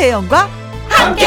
[0.00, 0.48] 김혜영과
[0.88, 1.26] 함께.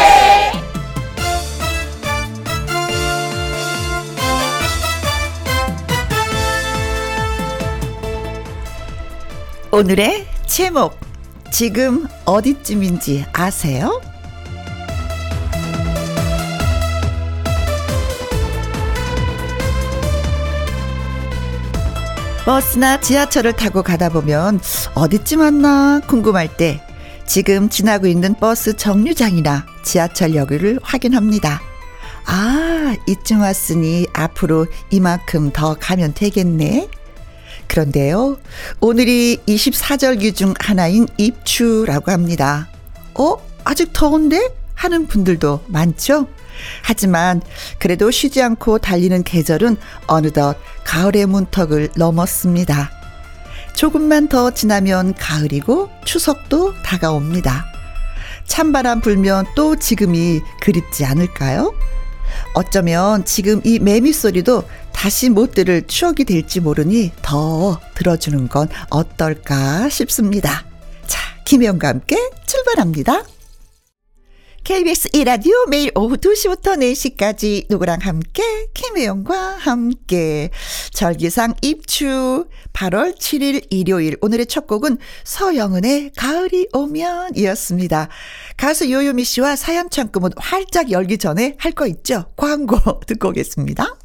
[9.71, 10.99] 오늘의 제목
[11.51, 14.01] 지금 어디쯤인지 아세요?
[22.43, 24.59] 버스나 지하철을 타고 가다 보면
[24.95, 26.83] 어디쯤 왔나 궁금할 때
[27.25, 31.61] 지금 지나고 있는 버스 정류장이나 지하철역을 확인합니다.
[32.25, 36.89] 아, 이쯤 왔으니 앞으로 이만큼 더 가면 되겠네.
[37.67, 38.37] 그런데요,
[38.81, 42.69] 오늘이 24절기 중 하나인 입추라고 합니다.
[43.15, 43.35] 어?
[43.63, 44.53] 아직 더운데?
[44.75, 46.27] 하는 분들도 많죠?
[46.81, 47.41] 하지만
[47.79, 49.77] 그래도 쉬지 않고 달리는 계절은
[50.07, 52.91] 어느덧 가을의 문턱을 넘었습니다.
[53.73, 57.65] 조금만 더 지나면 가을이고 추석도 다가옵니다.
[58.45, 61.73] 찬바람 불면 또 지금이 그립지 않을까요?
[62.53, 69.89] 어쩌면 지금 이 매미 소리도 다시 못 들을 추억이 될지 모르니 더 들어주는 건 어떨까
[69.89, 70.65] 싶습니다.
[71.07, 73.23] 자, 김혜영과 함께 출발합니다.
[74.63, 78.41] KBS 1라디오 매일 오후 2시부터 4시까지 누구랑 함께
[78.73, 80.51] 김혜영과 함께
[80.93, 88.07] 절기상 입추 8월 7일 일요일 오늘의 첫 곡은 서영은의 가을이 오면 이었습니다.
[88.55, 92.25] 가수 요요미 씨와 사연 창구문 활짝 열기 전에 할 거 있죠?
[92.37, 93.97] 광고 듣고 오겠습니다.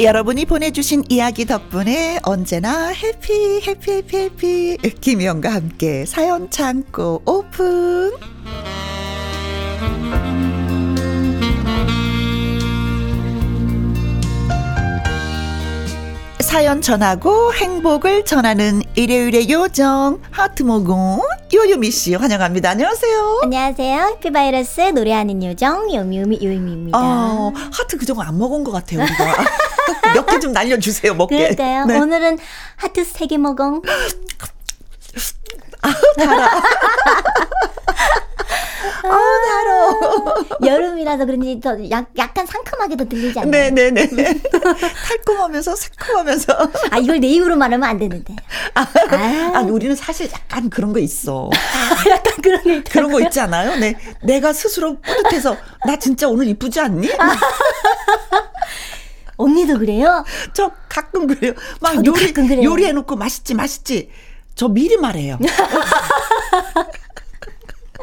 [0.00, 4.76] 여러분이 보내주신 이야기 덕분에 언제나 해피 해피 해피 해피.
[5.00, 8.12] 김희영과 함께 사연 창고 오픈.
[16.40, 21.20] 사연 전하고 행복을 전하는 일요일의 요정 하트 모공
[21.52, 22.70] 요요미 씨 환영합니다.
[22.70, 23.40] 안녕하세요.
[23.44, 29.44] 안녕하세요 해피바이러스 노래하는 요정 요미요미 요미입니다 어, 하트 그정도 안 먹은 것 같아요 우리가
[30.14, 31.54] 몇 개 좀 날려주세요 먹게.
[31.54, 31.86] 그럴까요?
[31.86, 31.98] 네.
[31.98, 32.38] 오늘은
[32.76, 33.80] 하트 세 개 먹엉
[35.80, 36.28] 아달
[39.04, 40.66] 어.
[40.66, 43.70] 여름이라서 그런지 더 약, 약간 상큼하게 더 들리지 않나요?
[43.70, 44.08] 네네네.
[45.08, 46.52] 달콤하면서 새콤하면서.
[46.90, 48.34] 아 이걸 내 입으로 말하면 안 되는데.
[48.74, 49.52] 아, 아.
[49.54, 51.50] 아니, 우리는 사실 약간 그런 거 있어.
[52.08, 52.90] 약간 그런 게 있다.
[52.92, 53.76] 그런 거 있지 않아요?
[53.76, 53.94] 네.
[54.22, 55.56] 내가 스스로 뿌듯해서,
[55.86, 57.08] 나 진짜 오늘 이쁘지 않니?
[59.36, 60.24] 언니도 그래요?
[60.52, 61.52] 저 가끔 그래요.
[61.80, 62.64] 막 요리, 가끔 그래요.
[62.64, 64.10] 요리해 놓고 맛있지, 맛있지.
[64.54, 65.38] 저 미리 말해요.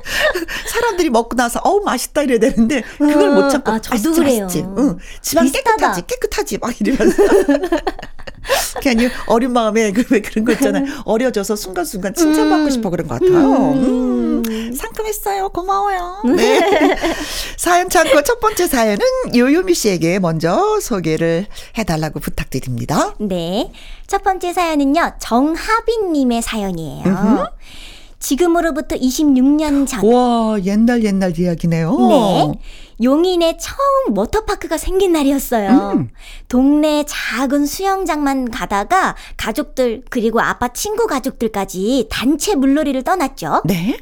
[0.72, 4.44] 사람들이 먹고 나서 어우 맛있다 이래야 되는데 그걸 못 참고 아, 저도 맛있지, 그래요.
[4.44, 4.66] 맛있지.
[4.78, 4.98] 응.
[5.22, 5.52] 집안.
[5.52, 7.24] 깨끗하지 깨끗하지 막 이러면서
[8.82, 14.44] 괜히 어린 마음에 그왜 그런 거 있잖아요 어려져서 순간순간 칭찬받고 싶어 그런 것 같아요 음,
[14.78, 16.96] 상큼했어요 고마워요 네.
[17.58, 19.00] 사연 창고 첫 번째 사연은
[19.36, 23.72] 요요미 씨에게 먼저 소개를 해달라고 부탁드립니다 네.
[24.08, 25.14] 첫 번째 사연은요.
[25.20, 27.48] 정하빈님의 사연이에요.
[28.26, 30.04] 지금으로부터 26년 전.
[30.12, 32.52] 와 옛날 옛날 이야기네요 네.
[33.04, 35.92] 용인에 처음 워터파크가 생긴 날이었어요.
[35.94, 36.10] 음.
[36.48, 43.62] 동네 작은 수영장만 가다가 가족들 그리고 아빠 친구 가족들까지 단체 물놀이를 떠났죠.
[43.66, 43.98] 네.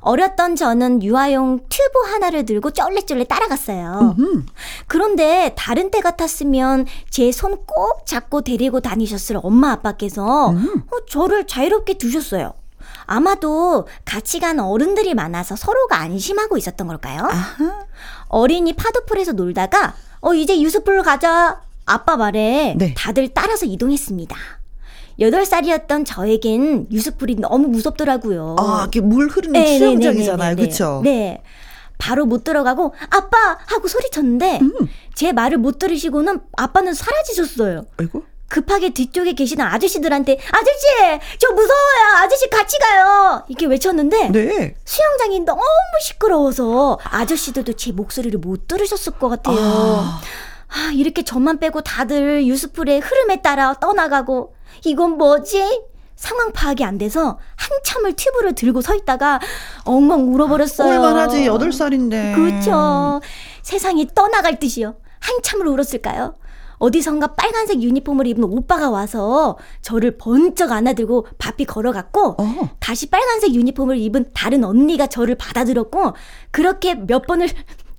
[0.00, 4.16] 어렸던 저는 유아용 튜브 하나를 들고 쩔레쩔레 따라갔어요.
[4.18, 4.46] 음.
[4.88, 10.82] 그런데 다른 때 같았으면 제 손 꼭 잡고 데리고 다니셨을 엄마 아빠께서 음.
[10.90, 12.54] 어, 저를 자유롭게 두셨어요.
[13.14, 17.24] 아마도 같이 간 어른들이 많아서 서로가 안심하고 있었던 걸까요?
[17.24, 17.86] 아하.
[18.28, 22.94] 어린이 파도풀에서 놀다가 어 이제 유스풀로 가자 아빠 말에 네.
[22.96, 24.36] 다들 따라서 이동했습니다.
[25.18, 28.54] 8살이었던 저에겐 유스풀이 너무 무섭더라고요.
[28.60, 30.36] 아, 이게 물 흐르는 네, 수영장이잖아요.
[30.50, 30.68] 네, 네, 네, 네.
[30.68, 31.00] 그쵸?
[31.02, 31.42] 네.
[31.98, 34.72] 바로 못 들어가고 아빠 하고 소리쳤는데 음.
[35.14, 37.86] 제 말을 못 들으시고는 아빠는 사라지셨어요.
[37.96, 38.22] 아이고.
[38.50, 40.86] 급하게 뒤쪽에 계시는 아저씨들한테 아저씨
[41.38, 44.74] 저 무서워요 아저씨 같이 가요 이렇게 외쳤는데 네.
[44.84, 45.62] 수영장이 너무
[46.02, 49.56] 시끄러워서 아저씨들도 제 목소리를 못 들으셨을 것 같아요.
[49.58, 50.20] 아.
[50.72, 54.54] 아, 이렇게 저만 빼고 다들 유스풀의 흐름에 따라 떠나가고
[54.84, 55.82] 이건 뭐지?
[56.16, 59.40] 상황 파악이 안 돼서 한참을 튜브를 들고 서 있다가
[59.84, 60.92] 엉엉 울어버렸어요.
[61.00, 61.44] 얼마나지?
[61.44, 62.34] 8살인데.
[62.34, 63.20] 그렇죠.
[63.62, 64.96] 세상이 떠나갈 듯이요.
[65.20, 66.34] 한참을 울었을까요?
[66.80, 72.70] 어디선가 빨간색 유니폼을 입은 오빠가 와서 저를 번쩍 안아들고 바삐 걸어갔고 어.
[72.80, 76.14] 다시 빨간색 유니폼을 입은 다른 언니가 저를 받아들었고
[76.50, 77.48] 그렇게 몇 번을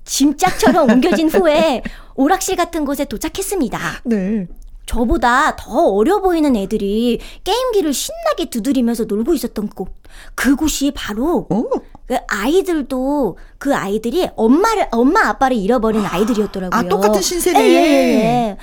[0.04, 1.84] 짐짝처럼 옮겨진 후에
[2.16, 4.02] 오락실 같은 곳에 도착했습니다.
[4.06, 4.48] 네.
[4.88, 9.90] 저보다 더 어려 보이는 애들이 게임기를 신나게 두드리면서 놀고 있었던 곳.
[10.36, 11.64] 그곳이 바로 어.
[12.12, 16.78] 그 아이들도 그 아이들이 엄마를 엄마 아빠를 잃어버린 아이들이었더라고요.
[16.78, 17.60] 아, 똑같은 신세네.
[17.62, 18.58] 예, 예, 예.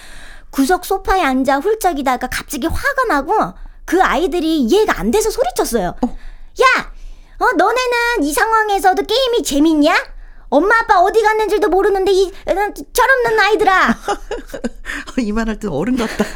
[0.50, 3.55] 구석 소파에 앉아 훌쩍이다가 갑자기 화가 나고
[3.87, 5.87] 그 아이들이 이해가 안 돼서 소리쳤어요.
[5.87, 6.93] 야,
[7.39, 9.97] 어 너네는 이 상황에서도 게임이 재밌냐?
[10.51, 12.53] 엄마 아빠 어디 갔는지도 모르는데 이 어,
[12.93, 13.97] 철없는 아이들아.
[15.25, 16.23] 이만할 때 어른 같다.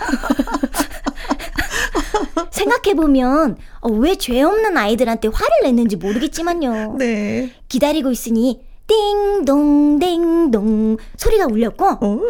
[2.50, 6.96] 생각해보면 어, 왜죄 없는 아이들한테 화를 냈는지 모르겠지만요.
[6.98, 7.52] 네.
[7.68, 12.20] 기다리고 있으니 띵동 띵동 소리가 울렸고 어.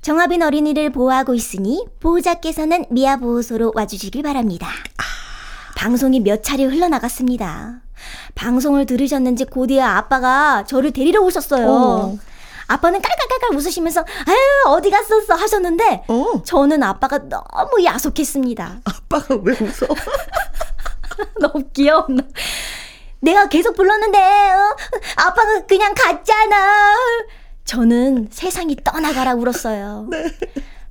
[0.00, 4.68] 정합인 어린이를 보호하고 있으니 보호자께서는 미아 보호소로 와주시길 바랍니다.
[5.76, 7.82] 방송이 몇 차례 흘러나갔습니다.
[8.34, 11.66] 방송을 들으셨는지 곧이야 아빠가 저를 데리러 오셨어요.
[11.68, 12.18] 어.
[12.72, 14.36] 아빠는 깔깔깔깔 웃으시면서 아유
[14.66, 16.42] 어디 갔었어 하셨는데 어.
[16.44, 18.80] 저는 아빠가 너무 야속했습니다.
[18.84, 19.88] 아빠가 왜 웃어?
[21.40, 22.06] 너무 귀여워.
[23.20, 24.76] 내가 계속 불렀는데 어?
[25.16, 26.96] 아빠가 그냥 갔잖아.
[27.64, 30.08] 저는 세상이 떠나가라 울었어요.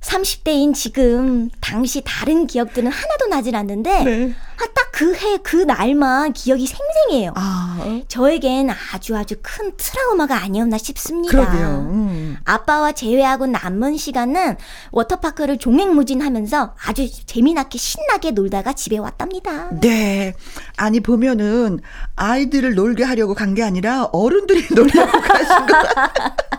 [0.02, 4.34] 30대인 지금 당시 다른 기억들은 하나도 나질 않는데 네.
[4.56, 7.32] 아, 딱 그 해 그 날만 기억이 생생해요.
[7.34, 8.00] 아.
[8.08, 11.30] 저에겐 아주 아주 큰 트라우마가 아니었나 싶습니다.
[11.32, 11.88] 그러게요.
[11.90, 12.36] 음.
[12.44, 14.56] 아빠와 제외하고 남은 시간은
[14.92, 19.70] 워터파크를 종횡무진하면서 아주 재미나게 신나게 놀다가 집에 왔답니다.
[19.80, 20.34] 네.
[20.76, 21.80] 아니 보면은
[22.16, 25.76] 아이들을 놀게 하려고 간 게 아니라 어른들이 놀려고 가신 거.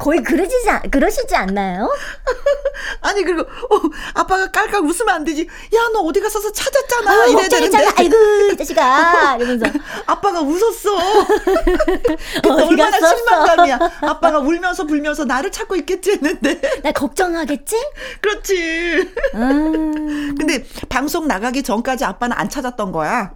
[0.00, 1.88] 거의 그러시지, 않- 그러시지 않나요?
[3.02, 3.80] 아니 그리고 어,
[4.14, 5.42] 아빠가 깔깔 웃으면 안 되지.
[5.74, 7.10] 야 너 어디 갔어서 찾았잖아.
[7.10, 7.78] 아유, 이래야 되는데.
[7.96, 8.16] 아이고,
[8.52, 9.36] 이 자식아.
[9.40, 9.66] 이러면서.
[10.06, 10.90] 아빠가 웃었어.
[12.48, 13.16] 얼마나 갔었어?
[13.16, 13.78] 실망감이야.
[14.02, 16.60] 아빠가 울면서 불면서 나를 찾고 있겠지 했는데.
[16.82, 17.76] 나 걱정하겠지?
[18.20, 19.12] 그렇지.
[19.34, 20.34] 음.
[20.38, 23.32] 근데 방송 나가기 전까지 아빠는 안 찾았던 거야.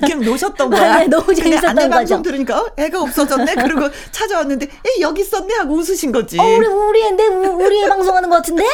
[0.00, 0.80] 그냥 노셨던 거야.
[0.80, 1.08] 맞아요.
[1.08, 2.22] 너무 근데 재밌었던 안내 방송.
[2.22, 3.54] 들으니까 어, 애가 없어졌네.
[3.54, 6.38] 그리고 찾아왔는데 에 여기 있었네 하고 웃으신 거지.
[6.38, 8.64] 어, 우리, 우리 우- 우리 애 방송하는 것 같은데?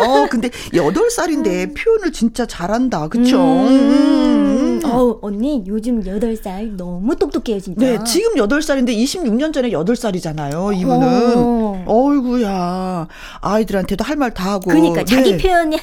[0.00, 3.08] 어 근데 여덟 살인데 표현을 진짜 잘한다.
[3.08, 3.38] 그쵸?
[3.38, 3.68] 음.
[3.68, 4.80] 음.
[4.84, 7.80] 어우, 언니, 요즘 8살 너무 똑똑해요, 진짜.
[7.84, 11.32] 네, 지금 8살인데 26년 전에 8살이잖아요, 이분은.
[11.36, 11.84] 어.
[11.86, 13.08] 어이구야.
[13.40, 14.70] 아이들한테도 할 말 다 하고.
[14.70, 15.78] 그러니까, 자기 네, 표현이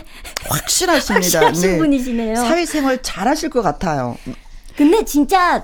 [0.50, 1.22] 확실하십니다.
[1.46, 1.78] 확실하신 네.
[1.78, 2.36] 분이시네요.
[2.36, 4.16] 사회생활 잘하실 것 같아요.
[4.78, 5.64] 근데 진짜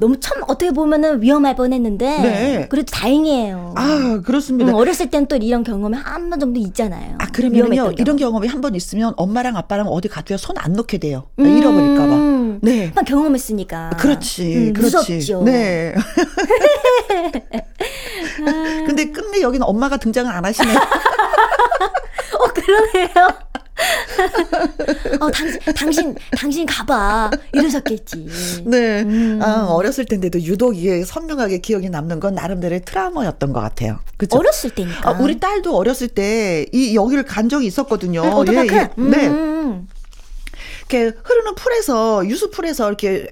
[0.00, 2.66] 너무 참 어떻게 보면은 위험할 뻔했는데 네.
[2.70, 3.74] 그래도 다행이에요.
[3.76, 4.70] 아, 그렇습니다.
[4.72, 7.16] 음, 어렸을 땐 또 이런 경험이 한 번 정도 있잖아요.
[7.18, 8.30] 아, 그러면요, 위험했던 이런 경험.
[8.40, 11.26] 경험이 한 번 있으면 엄마랑 아빠랑 어디 가도요, 손안 놓게 돼요.
[11.38, 12.14] 잃어버릴까봐.
[12.14, 12.86] 음, 네.
[12.86, 13.90] 한번 경험했으니까.
[13.98, 14.96] 그렇지, 음, 그렇지.
[15.16, 15.42] 무섭죠.
[15.44, 15.94] 네.
[18.86, 20.72] 근데 끝내 여기는 엄마가 등장을 안 하시네.
[20.74, 20.78] 어
[22.54, 23.10] 그러네요.
[25.20, 28.62] 어 당신 당신 당신 가봐 이러셨겠지.
[28.66, 29.02] 네.
[29.02, 29.40] 음.
[29.42, 33.98] 아, 어렸을 텐데도 유독 이게 선명하게 기억이 남는 건 나름대로의 트라우마였던 것 같아요.
[34.16, 34.38] 그죠?
[34.38, 35.08] 어렸을 때니까.
[35.10, 36.40] 아, 우리 딸도 어렸을 때
[36.72, 38.22] 이 여기를 간 적이 있었거든요.
[38.22, 38.74] 음, 오토바크.
[38.74, 38.90] 예, 예.
[38.96, 39.26] 네.
[39.28, 39.88] 음.
[40.90, 43.26] 이렇게 흐르는 풀에서 유수풀에서 이렇게,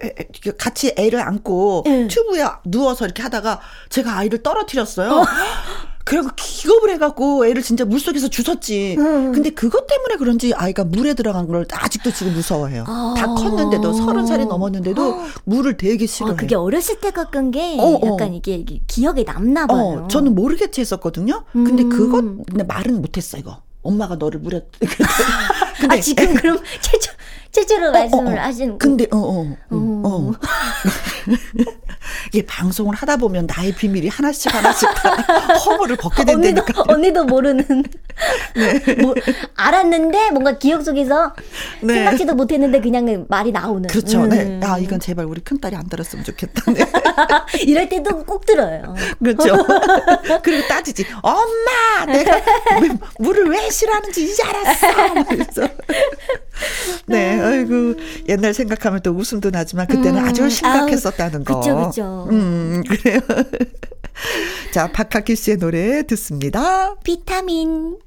[0.56, 2.06] 같이 애를 안고 예.
[2.08, 5.24] 튜브에 누워서 이렇게 하다가 제가 아이를 떨어뜨렸어요.
[6.08, 8.96] 그리고 기겁을 해갖고 애를 진짜 물 속에서 주웠지.
[8.98, 9.30] 음.
[9.30, 12.84] 근데 그것 때문에 그런지 아이가 물에 들어간 걸 아직도 지금 무서워해요.
[12.86, 13.14] 아.
[13.14, 16.32] 다 컸는데도 서른 살이 넘었는데도 물을 되게 싫어해.
[16.32, 18.12] 어, 그게 어렸을 때 겪은 게 어, 어.
[18.14, 20.04] 약간 이게, 이게 기억에 남나 봐요.
[20.04, 21.44] 어, 저는 모르겠지 했었거든요.
[21.52, 21.88] 근데 음.
[21.90, 23.58] 그것 근데 말은 못했어 이거.
[23.82, 24.66] 엄마가 너를 물에.
[25.78, 27.12] 근데 아 지금 그럼 최초
[27.58, 28.44] 최초로 말씀을 어, 어.
[28.44, 28.78] 하시는.
[28.78, 29.40] 근데 어 어.
[29.40, 29.56] 어.
[29.72, 30.02] 음.
[30.04, 30.32] 어.
[32.32, 35.10] 이게 방송을 하다 보면 나의 비밀이 하나씩 하나씩 다
[35.66, 36.84] 허물을 벗게 언니도 된다니까.
[36.88, 37.66] 언니도 모르는
[39.02, 39.14] 뭐
[39.56, 41.34] 알았는데 뭔가 기억 속에서
[41.82, 41.94] 네.
[41.94, 43.88] 생각지도 못했는데 그냥 말이 나오는.
[43.88, 44.22] 그렇죠.
[44.22, 44.28] 음.
[44.28, 44.60] 네.
[44.62, 46.72] 아 이건 제발 우리 큰 딸이 안 들었으면 좋겠다.
[46.72, 46.84] 네.
[47.62, 48.94] 이럴 때도 꼭 들어요.
[49.18, 49.56] 그렇죠.
[50.42, 51.04] 그리고 따지지.
[51.22, 52.36] 엄마, 내가
[52.80, 52.88] 왜,
[53.18, 55.24] 물을 왜 싫어하는지 이제 알았어.
[55.28, 55.68] 그래서
[57.06, 57.94] 네, 아이고
[58.28, 61.60] 옛날 생각하면 또 웃음도 나지만 그때는 음, 아주 심각했었다는 거.
[61.60, 62.28] 그쵸, 그쵸.
[62.30, 63.20] 음, 그래요.
[64.72, 66.94] 자, 박학기 씨의 노래 듣습니다.
[67.04, 67.98] 비타민.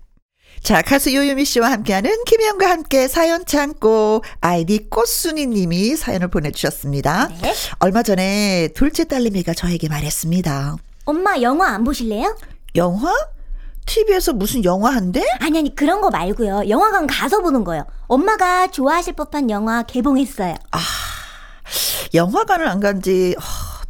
[0.62, 7.30] 자, 가수 요유미 씨와 함께하는 김혜영과 함께 사연 창고 아이디 꽃순이 님이 사연을 보내주셨습니다.
[7.42, 7.54] 네.
[7.80, 10.76] 얼마 전에 둘째 딸내미가 저에게 말했습니다.
[11.06, 12.38] 엄마 영화 안 보실래요?
[12.76, 13.12] 영화?
[13.86, 15.24] TV에서 무슨 영화 한대?
[15.40, 16.70] 아니, 아니, 그런 거 말고요.
[16.70, 17.86] 영화관 가서 보는 거요.
[18.08, 20.56] 엄마가 좋아하실 법한 영화 개봉했어요.
[20.72, 20.80] 아,
[22.14, 23.36] 영화관을 안 간지,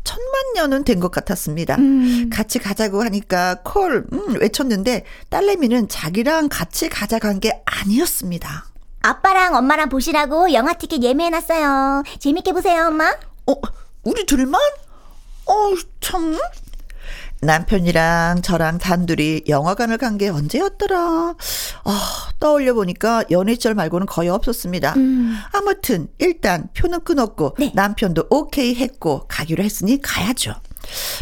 [0.04, 1.76] 천만 년은 된 것 같았습니다.
[1.76, 2.30] 음.
[2.32, 8.66] 같이 가자고 하니까 콜 음, 외쳤는데 딸내미는 자기랑 같이 가자 간 게 아니었습니다.
[9.04, 12.04] 아빠랑 엄마랑 보시라고 영화 티켓 예매해놨어요.
[12.20, 13.12] 재밌게 보세요, 엄마.
[13.48, 13.54] 어,
[14.04, 14.60] 우리 둘만?
[15.48, 15.54] 어,
[16.02, 16.38] 참.
[17.42, 21.36] 남편이랑 저랑 단둘이 영화관을 간 게 언제였더라.
[21.86, 24.94] 아, 떠올려 보니까 연애 시절 말고는 거의 없었습니다.
[24.98, 25.36] 음.
[25.54, 27.72] 아무튼 일단 표는 끊었고 네.
[27.74, 30.54] 남편도 오케이 했고 가기로 했으니 가야죠.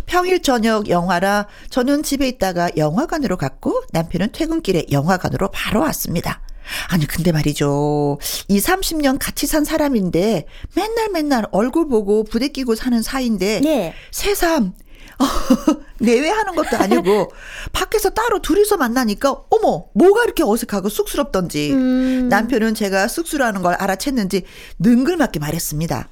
[0.08, 6.42] 평일 저녁 영화라 저는 집에 있다가 영화관으로 갔고 남편은 퇴근길에 영화관으로 바로 왔습니다.
[6.90, 8.18] 아니, 근데 말이죠.
[8.48, 10.46] 2, 30년 같이 산 사람인데
[10.76, 13.94] 맨날 맨날 얼굴 보고 부대끼고 사는 사이인데 네.
[14.12, 14.74] 새삼
[16.00, 17.32] 내외하는 것도 아니고
[17.74, 22.30] 밖에서 따로 둘이서 만나니까 어머 뭐가 이렇게 어색하고 쑥스럽던지 음.
[22.30, 24.44] 남편은 제가 쑥스러워하는 걸 알아챘는지
[24.80, 26.08] 능글맞게 말했습니다.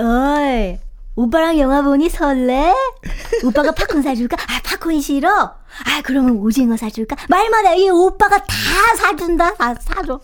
[0.00, 0.78] 어이
[1.16, 2.72] 오빠랑 영화 보니 설레?
[3.44, 4.36] 오빠가 팝콘 사줄까?
[4.36, 5.28] 아 팝콘 싫어?
[5.30, 7.16] 아 그러면 오징어 사줄까?
[7.28, 8.46] 말마다 이 오빠가 다
[8.96, 9.54] 사준다.
[9.54, 10.20] 다 사줘.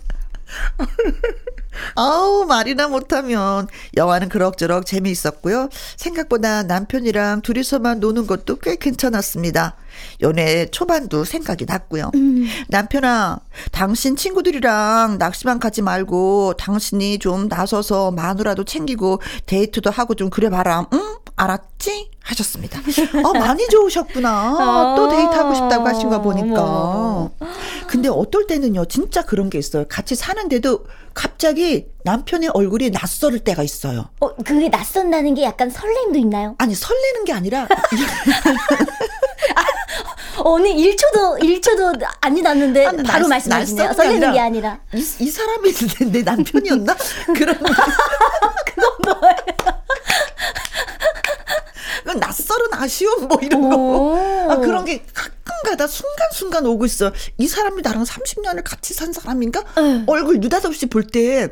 [1.96, 3.66] 아우, 말이나 못하면.
[3.96, 5.68] 영화는 그럭저럭 재미있었고요.
[5.96, 9.76] 생각보다 남편이랑 둘이서만 노는 것도 꽤 괜찮았습니다.
[10.22, 12.10] 연애 초반도 생각이 났고요.
[12.14, 12.46] 음.
[12.68, 13.40] 남편아,
[13.72, 20.86] 당신 친구들이랑 낚시만 가지 말고 당신이 좀 나서서 마누라도 챙기고 데이트도 하고 좀 그래봐라.
[20.92, 21.16] 응?
[21.36, 22.10] 알았지?
[22.22, 22.78] 하셨습니다.
[22.78, 24.94] 아, 많이 좋으셨구나.
[24.96, 27.30] 또 데이트하고 싶다고 하신 거 보니까.
[27.86, 29.84] 근데 어떨 때는요, 진짜 그런 게 있어요.
[29.88, 34.08] 같이 사는데도 갑자기 남편의 얼굴이 낯설을 때가 있어요.
[34.20, 36.54] 어, 그게 낯선다는 게 약간 설렘도 있나요?
[36.58, 37.68] 아니, 설레는 게 아니라.
[39.56, 39.64] 아,
[40.42, 43.92] 언니 1초도 1초도 안 지났는데 아, 바로 말씀하시네요.
[43.92, 44.78] 설레는 게 아니라.
[44.94, 45.72] 이, 이 사람이
[46.10, 46.96] 내 남편이었나?
[47.36, 47.56] 그런.
[47.58, 49.73] 그건 뭐예요?
[52.18, 54.16] 낯설은 아쉬움 뭐 이런 거.
[54.50, 55.04] 아, 그런 게
[55.44, 57.12] 가끔가다 순간순간 오고 있어.
[57.38, 59.62] 이 사람이 나랑 30년을 같이 산 사람인가?
[59.78, 60.04] 응.
[60.06, 61.48] 얼굴 느닷없이 볼 때,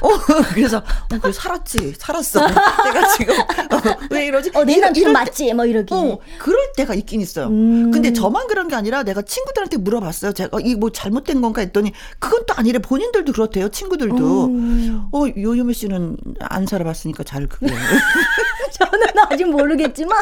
[0.00, 0.08] 어,
[0.54, 2.40] 그래서, 어, 그래, 살았지, 살았어.
[2.46, 4.50] 내가 지금, 어, 왜 이러지?
[4.54, 5.52] 어, 내 남편 맞지?
[5.54, 5.94] 뭐 이러기.
[5.94, 7.46] 어, 그럴 때가 있긴 있어요.
[7.46, 7.90] 음.
[7.90, 10.32] 근데 저만 그런 게 아니라 내가 친구들한테 물어봤어요.
[10.32, 12.78] 제가, 어, 이뭐 잘못된 건가 했더니, 그건 또 아니래.
[12.78, 13.68] 본인들도 그렇대요.
[13.68, 14.46] 친구들도.
[14.46, 15.08] 음.
[15.12, 17.66] 어, 요요미 씨는 안 살아봤으니까 잘 그게.
[18.72, 20.18] 저는 아직 모르겠지만.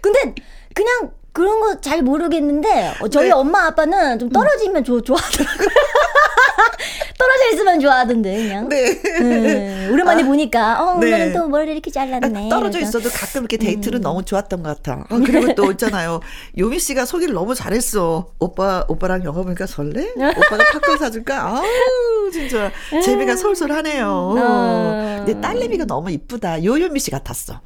[0.00, 0.34] 근데,
[0.74, 3.32] 그냥 그런 거 잘 모르겠는데 어, 저희 네.
[3.32, 5.68] 엄마 아빠는 좀 떨어지면 좋 좋아하더라고요.
[7.18, 8.68] 떨어져 있으면 좋아하던데 그냥.
[8.68, 9.00] 네.
[9.02, 9.88] 네.
[9.90, 11.06] 오랜만에 아, 보니까 어 네.
[11.12, 12.46] 오늘은 또 머리를 이렇게 잘랐네.
[12.46, 12.98] 아, 떨어져 그래서.
[12.98, 14.02] 있어도 가끔 이렇게 데이트는 음.
[14.02, 15.04] 너무 좋았던 것 같아.
[15.10, 16.20] 어, 그리고 또 있잖아요.
[16.58, 18.28] 요미 씨가 소개를 너무 잘했어.
[18.38, 20.12] 오빠 오빠랑 영화 보니까 설레?
[20.16, 21.42] 오빠가 팝콘 사줄까?
[21.46, 22.70] 아우 진짜
[23.04, 24.06] 재미가 솔솔하네요.
[24.38, 25.22] 어.
[25.24, 26.64] 근데 딸내미가 너무 이쁘다.
[26.64, 27.60] 요요미 씨 같았어.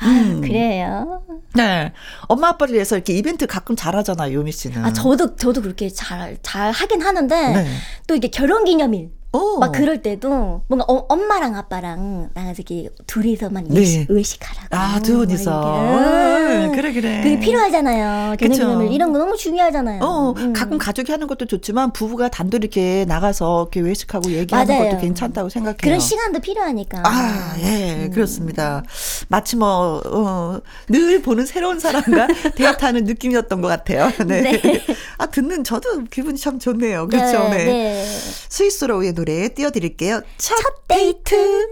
[0.00, 0.40] 아, 음.
[0.40, 1.22] 그래요?
[1.54, 1.92] 네.
[2.22, 4.84] 엄마 아빠를 위해서 이렇게 이벤트 가끔 잘하잖아요, 요미 씨는.
[4.84, 7.66] 아, 저도, 저도 그렇게 잘, 잘 하긴 하는데, 네.
[8.06, 9.10] 또 이게 결혼 기념일.
[9.32, 9.58] 오.
[9.58, 14.06] 막 그럴 때도 뭔가 어, 엄마랑 아빠랑 나가서 이렇게 둘이서만 네.
[14.08, 14.68] 의식 하라고.
[14.70, 15.80] 아, 두 분이서.
[15.80, 16.72] 음.
[16.72, 17.20] 그래, 그래.
[17.22, 18.36] 그게 필요하잖아요.
[18.36, 20.02] 결혼기념일 이런 거 너무 중요하잖아요.
[20.02, 20.52] 어, 음.
[20.52, 24.90] 가끔 가족이 하는 것도 좋지만 부부가 단둘이 이렇게 나가서 이렇게 외식하고 얘기하는 맞아요.
[24.90, 25.78] 것도 괜찮다고 생각해요.
[25.80, 27.02] 그런 시간도 필요하니까.
[27.04, 28.10] 아, 예, 음.
[28.12, 28.82] 그렇습니다.
[29.28, 34.10] 마치 뭐, 어, 늘 보는 새로운 사람과 데이트하는 느낌이었던 것 같아요.
[34.26, 34.42] 네.
[34.42, 34.84] 네.
[35.18, 37.08] 아, 듣는 저도 기분이 참 좋네요.
[37.08, 37.44] 그렇죠.
[37.48, 37.64] 네.
[37.64, 37.64] 네.
[37.64, 38.04] 네.
[38.48, 40.22] 스위스로 의 노래 띄워드릴게요.
[40.38, 41.68] 첫, 첫 데이트.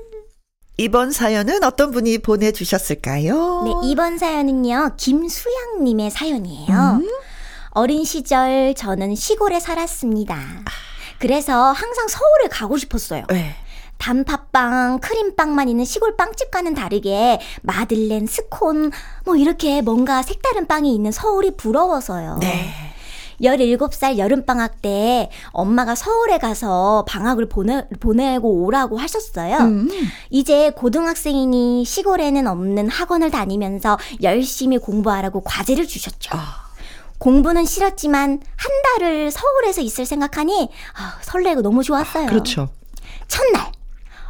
[0.77, 3.63] 이번 사연은 어떤 분이 보내주셨을까요?
[3.65, 7.01] 네, 이번 사연은요, 김수양님의 사연이에요.
[7.01, 7.09] 음?
[7.71, 10.39] 어린 시절 저는 시골에 살았습니다.
[11.19, 13.25] 그래서 항상 서울에 가고 싶었어요.
[13.31, 13.55] 네.
[13.97, 18.93] 단팥빵, 크림빵만 있는 시골 빵집과는 다르게 마들렌, 스콘,
[19.25, 22.37] 뭐 이렇게 뭔가 색다른 빵이 있는 서울이 부러워서요.
[22.41, 22.88] 네.
[23.43, 29.57] 17살 여름방학 때 엄마가 서울에 가서 방학을 보내, 보내고 오라고 하셨어요.
[29.59, 29.89] 음.
[30.31, 36.37] 이제 고등학생이니 시골에는 없는 학원을 다니면서 열심히 공부하라고 과제를 주셨죠.
[36.37, 36.69] 아.
[37.19, 42.27] 공부는 싫었지만 한 달을 서울에서 있을 생각하니 아, 설레고 너무 좋았어요.
[42.27, 42.69] 아, 그렇죠.
[43.27, 43.73] 첫날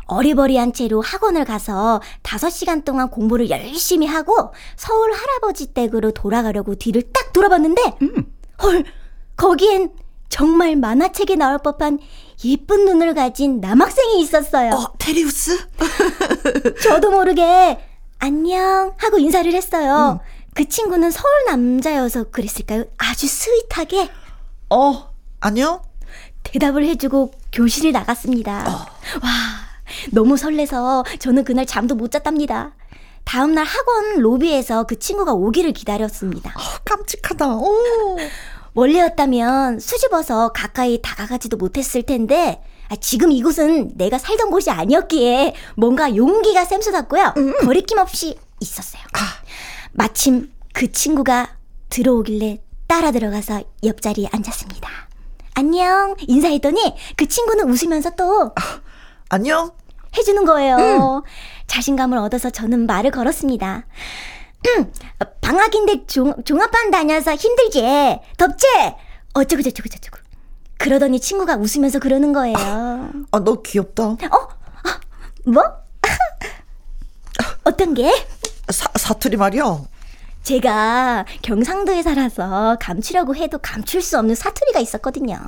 [0.06, 7.32] 어리버리한 채로 학원을 가서 5시간 동안 공부를 열심히 하고 서울 할아버지 댁으로 돌아가려고 뒤를 딱
[7.32, 8.32] 돌아봤는데 음.
[8.62, 8.84] 헐
[9.36, 9.92] 거기엔
[10.28, 11.98] 정말 만화책에 나올 법한
[12.44, 14.72] 예쁜 눈을 가진 남학생이 있었어요.
[14.74, 15.58] 어, 테리우스?
[16.82, 17.78] 저도 모르게
[18.18, 20.20] 안녕 하고 인사를 했어요.
[20.22, 20.26] 음.
[20.54, 22.84] 그 친구는 서울 남자여서 그랬을까요?
[22.98, 24.10] 아주 스윗하게
[24.70, 25.10] 어,
[25.40, 25.82] 안녕?
[26.42, 28.64] 대답을 해주고 교실을 나갔습니다.
[28.68, 28.72] 어.
[28.72, 29.30] 와,
[30.12, 32.72] 너무 설레서 저는 그날 잠도 못 잤답니다.
[33.28, 36.50] 다음날 학원 로비에서 그 친구가 오기를 기다렸습니다.
[36.56, 37.56] 어, 깜찍하다.
[37.56, 38.16] 오.
[38.72, 46.64] 원래였다면 수줍어서 가까이 다가가지도 못했을 텐데 아, 지금 이곳은 내가 살던 곳이 아니었기에 뭔가 용기가
[46.64, 47.34] 샘솟았고요.
[47.36, 47.52] 음.
[47.66, 49.02] 거리낌 없이 있었어요.
[49.12, 49.18] 아.
[49.92, 51.54] 마침 그 친구가
[51.90, 54.88] 들어오길래 따라 들어가서 옆자리에 앉았습니다.
[55.52, 58.80] 안녕 인사했더니 그 친구는 웃으면서 또 아,
[59.28, 59.72] 안녕
[60.16, 60.76] 해주는 거예요.
[60.76, 61.22] 음.
[61.78, 63.84] 자신감을 얻어서 저는 말을 걸었습니다.
[64.66, 64.92] 음,
[65.40, 67.80] 방학인데 종, 종합반 다녀서 힘들지?
[68.36, 68.66] 덥지?
[69.34, 70.18] 어쩌고 저쩌고 저쩌고.
[70.78, 72.56] 그러더니 친구가 웃으면서 그러는 거예요.
[72.58, 74.04] 아, 아 너 귀엽다.
[74.04, 74.16] 어?
[74.84, 75.00] 아,
[75.46, 75.62] 뭐?
[77.64, 78.10] 어떤 게?
[78.70, 79.80] 사, 사투리 말이야.
[80.42, 85.38] 제가 경상도에 살아서 감추려고 해도 감출 수 없는 사투리가 있었거든요.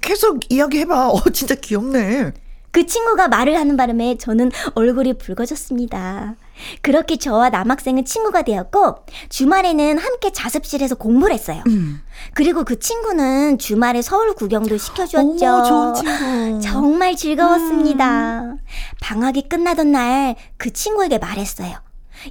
[0.00, 1.10] 계속 이야기해봐.
[1.10, 2.32] 어, 진짜 귀엽네.
[2.70, 6.34] 그 친구가 말을 하는 바람에 저는 얼굴이 붉어졌습니다.
[6.82, 8.96] 그렇게 저와 남학생은 친구가 되었고
[9.28, 11.62] 주말에는 함께 자습실에서 공부를 했어요.
[11.68, 12.02] 음.
[12.34, 15.46] 그리고 그 친구는 주말에 서울 구경도 시켜주었죠.
[15.46, 16.60] 어머, 좋은 친구.
[16.60, 18.40] 정말 즐거웠습니다.
[18.42, 18.58] 음.
[19.00, 21.76] 방학이 끝나던 날 그 친구에게 말했어요.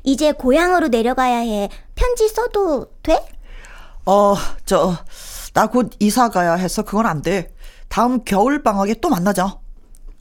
[0.03, 1.69] 이제 고향으로 내려가야 해.
[1.95, 3.17] 편지 써도 돼?
[4.05, 4.97] 어, 저,
[5.53, 7.53] 나 곧 이사 가야 해서 그건 안 돼.
[7.87, 9.57] 다음 겨울 방학에 또 만나자.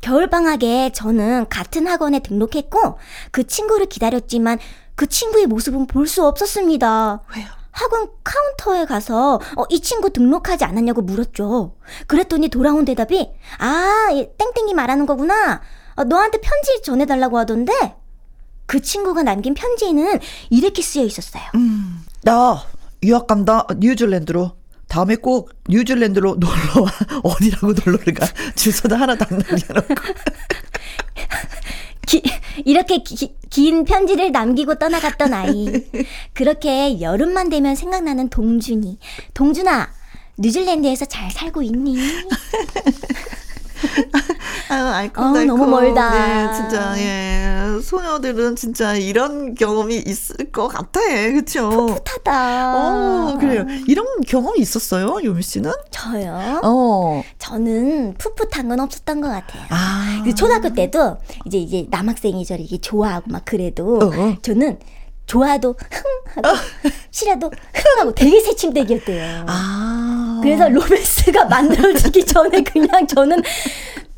[0.00, 2.98] 겨울방학에 저는 같은 학원에 등록했고
[3.30, 4.58] 그 친구를 기다렸지만
[4.94, 7.22] 그 친구의 모습은 볼 수 없었습니다.
[7.34, 7.46] 왜요?
[7.70, 11.74] 학원 카운터에 가서 어, 이 친구 등록하지 않았냐고 물었죠.
[12.06, 15.60] 그랬더니 돌아온 대답이 아 땡땡이 말하는 거구나.
[15.96, 17.72] 어, 너한테 편지 전해달라고 하던데
[18.64, 20.18] 그 친구가 남긴 편지에는
[20.50, 21.42] 이렇게 쓰여 있었어요.
[21.54, 22.62] 음, 나
[23.02, 24.52] 유학 간다 뉴질랜드로.
[24.88, 26.92] 다음에 꼭 뉴질랜드로 놀러 와.
[27.22, 28.26] 어디라고 놀러를 가.
[28.54, 29.94] 주소도 하나도 안 남겨놓고.
[32.06, 32.22] 기,
[32.64, 35.66] 이렇게 기, 긴 편지를 남기고 떠나갔던 아이.
[36.34, 38.98] 그렇게 여름만 되면 생각나는 동준이.
[39.34, 39.90] 동준아,
[40.38, 41.96] 뉴질랜드에서 잘 살고 있니?
[44.68, 45.40] 아유, 알콩달콩.
[45.42, 46.10] 어, 너무 멀다.
[46.10, 47.80] 네, 진짜, 예.
[47.82, 51.00] 소녀들은 진짜 이런 경험이 있을 것 같아.
[51.32, 51.68] 그쵸?
[51.70, 52.74] 풋풋하다.
[52.76, 53.64] 어, 그래요.
[53.86, 55.70] 이런 경험이 있었어요, 요미 씨는?
[55.90, 56.60] 저요?
[56.64, 57.22] 어.
[57.38, 59.62] 저는 풋풋한 건 없었던 것 같아요.
[59.70, 60.24] 아.
[60.36, 64.36] 초등학교 때도 이제, 이제 남학생이 저를 이게 좋아하고 막 그래도 어, 어.
[64.42, 64.78] 저는
[65.26, 66.02] 좋아도 흥
[66.34, 66.60] 하고 어.
[67.10, 69.44] 싫어도 흥 하고 되게 새침대기였대요.
[69.48, 70.40] 아.
[70.42, 73.42] 그래서 로맨스가 만들어지기 전에 그냥 저는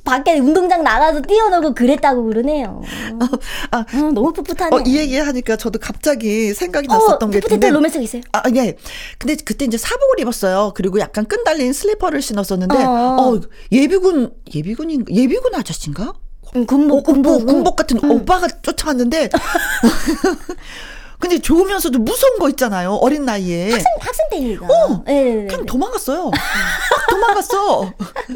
[0.05, 2.83] 밖에 운동장 나가서 뛰어놀고 그랬다고 그러네요.
[3.21, 3.27] 어,
[3.71, 4.75] 아, 어, 너무 풋풋하네.
[4.75, 8.23] 어, 이 얘기 하니까 저도 갑자기 생각이 났었던 어, 게 풋풋했던 로맨스가 있어요?
[8.33, 8.77] 아, 예.
[9.19, 10.73] 근데 그때 이제 사복을 입었어요.
[10.75, 13.41] 그리고 약간 끈 달린 슬리퍼를 신었었는데, 어, 어
[13.71, 16.15] 예비군, 예비군인, 예비군 아저씨인가?
[16.57, 18.11] 응, 군복, 군복, 군복 같은 응.
[18.11, 19.29] 오빠가 쫓아왔는데,
[21.19, 22.95] 근데 좋으면서도 무서운 거 있잖아요.
[22.95, 23.73] 어린 나이에.
[23.73, 24.67] 학생, 학생 때니까.
[24.67, 25.03] 어!
[25.05, 25.47] 네, 네, 네.
[25.49, 26.31] 그냥 도망갔어요.
[27.11, 27.93] 도망갔어.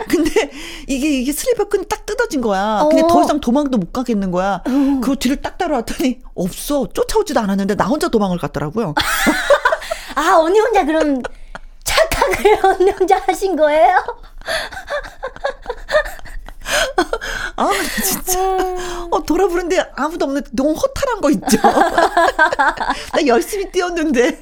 [0.08, 0.50] 근데
[0.88, 2.80] 이게, 이게 슬리퍼 끈이 딱 뜯어진 거야.
[2.82, 2.88] 어.
[2.88, 4.62] 근데 더 이상 도망도 못 가겠는 거야.
[4.66, 5.00] 어.
[5.02, 6.88] 그 뒤를 딱 따라왔더니 없어.
[6.92, 8.94] 쫓아오지도 않았는데 나 혼자 도망을 갔더라고요.
[10.16, 11.22] 아, 언니 혼자 그럼
[11.84, 13.96] 착각을 언니 혼자 하신 거예요?
[17.56, 17.70] 아,
[18.04, 18.40] 진짜.
[19.10, 21.58] 어, 돌아보는데 아무도 없는 너무 허탈한 거 있죠.
[23.12, 24.40] 나 열심히 뛰었는데.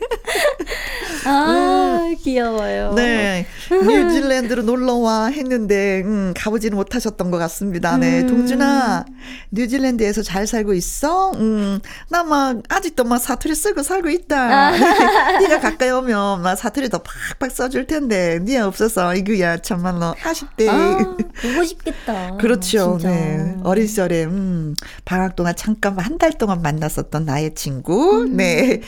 [1.26, 2.16] 아, 음.
[2.22, 2.92] 귀여워요.
[2.94, 3.46] 네.
[3.70, 7.96] 뉴질랜드로 놀러 와 했는데, 음, 가보지는 못하셨던 것 같습니다.
[7.96, 8.20] 네.
[8.20, 8.26] 음.
[8.26, 9.04] 동준아,
[9.50, 11.32] 뉴질랜드에서 잘 살고 있어?
[11.32, 14.36] 음, 나 막, 아직도 막 사투리 쓰고 살고 있다.
[14.38, 14.70] 아.
[15.40, 17.02] 네가 가까이 오면 막 사투리 더
[17.38, 20.68] 팍팍 써줄 텐데, 네 없어서, 이거야, 참말로 아쉽대.
[20.68, 20.98] 아,
[21.42, 22.19] 보고 싶겠다.
[22.38, 22.98] 그렇죠.
[22.98, 23.10] 진짜.
[23.14, 23.56] 네.
[23.62, 28.22] 어린 시절에, 음, 방학 동안 잠깐 한 달 동안 만났었던 나의 친구.
[28.22, 28.36] 음.
[28.36, 28.80] 네.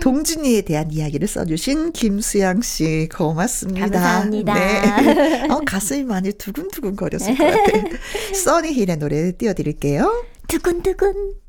[0.00, 3.80] 동준이에 대한 이야기를 써주신 김수양 씨, 고맙습니다.
[3.90, 4.54] 감사합니다.
[4.54, 5.48] 네.
[5.50, 7.82] 어, 가슴이 많이 두근두근 거렸을 것 같아요.
[8.44, 10.24] 써니힐의 노래 띄워드릴게요.
[10.48, 11.47] 두근두근.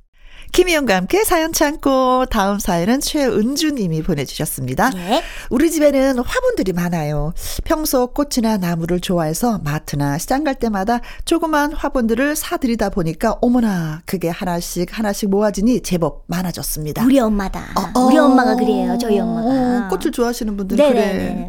[0.51, 4.89] 김희영과 함께 사연 참고 다음 사연은 최은주님이 보내주셨습니다.
[4.89, 5.23] 네.
[5.49, 7.33] 우리 집에는 화분들이 많아요.
[7.63, 14.97] 평소 꽃이나 나무를 좋아해서 마트나 시장 갈 때마다 조그만 화분들을 사들이다 보니까 어머나 그게 하나씩
[14.97, 17.03] 하나씩 모아지니 제법 많아졌습니다.
[17.05, 17.61] 우리 엄마다.
[17.75, 18.05] 어, 어.
[18.05, 18.97] 우리 엄마가 그래요.
[18.99, 19.47] 저희 엄마가.
[19.49, 21.47] 어, 꽃을 좋아하시는 분들은 그래.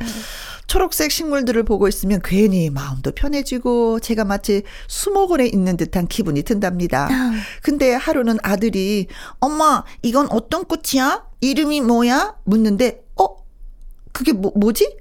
[0.71, 7.09] 초록색 식물들을 보고 있으면 괜히 마음도 편해지고 제가 마치 수목원에 있는 듯한 기분이 든답니다.
[7.11, 7.33] 아.
[7.63, 9.09] 근데 하루는 아들이
[9.41, 11.25] 엄마 이건 어떤 꽃이야?
[11.41, 12.37] 이름이 뭐야?
[12.45, 13.27] 묻는데 어?
[14.13, 14.97] 그게 뭐, 뭐지?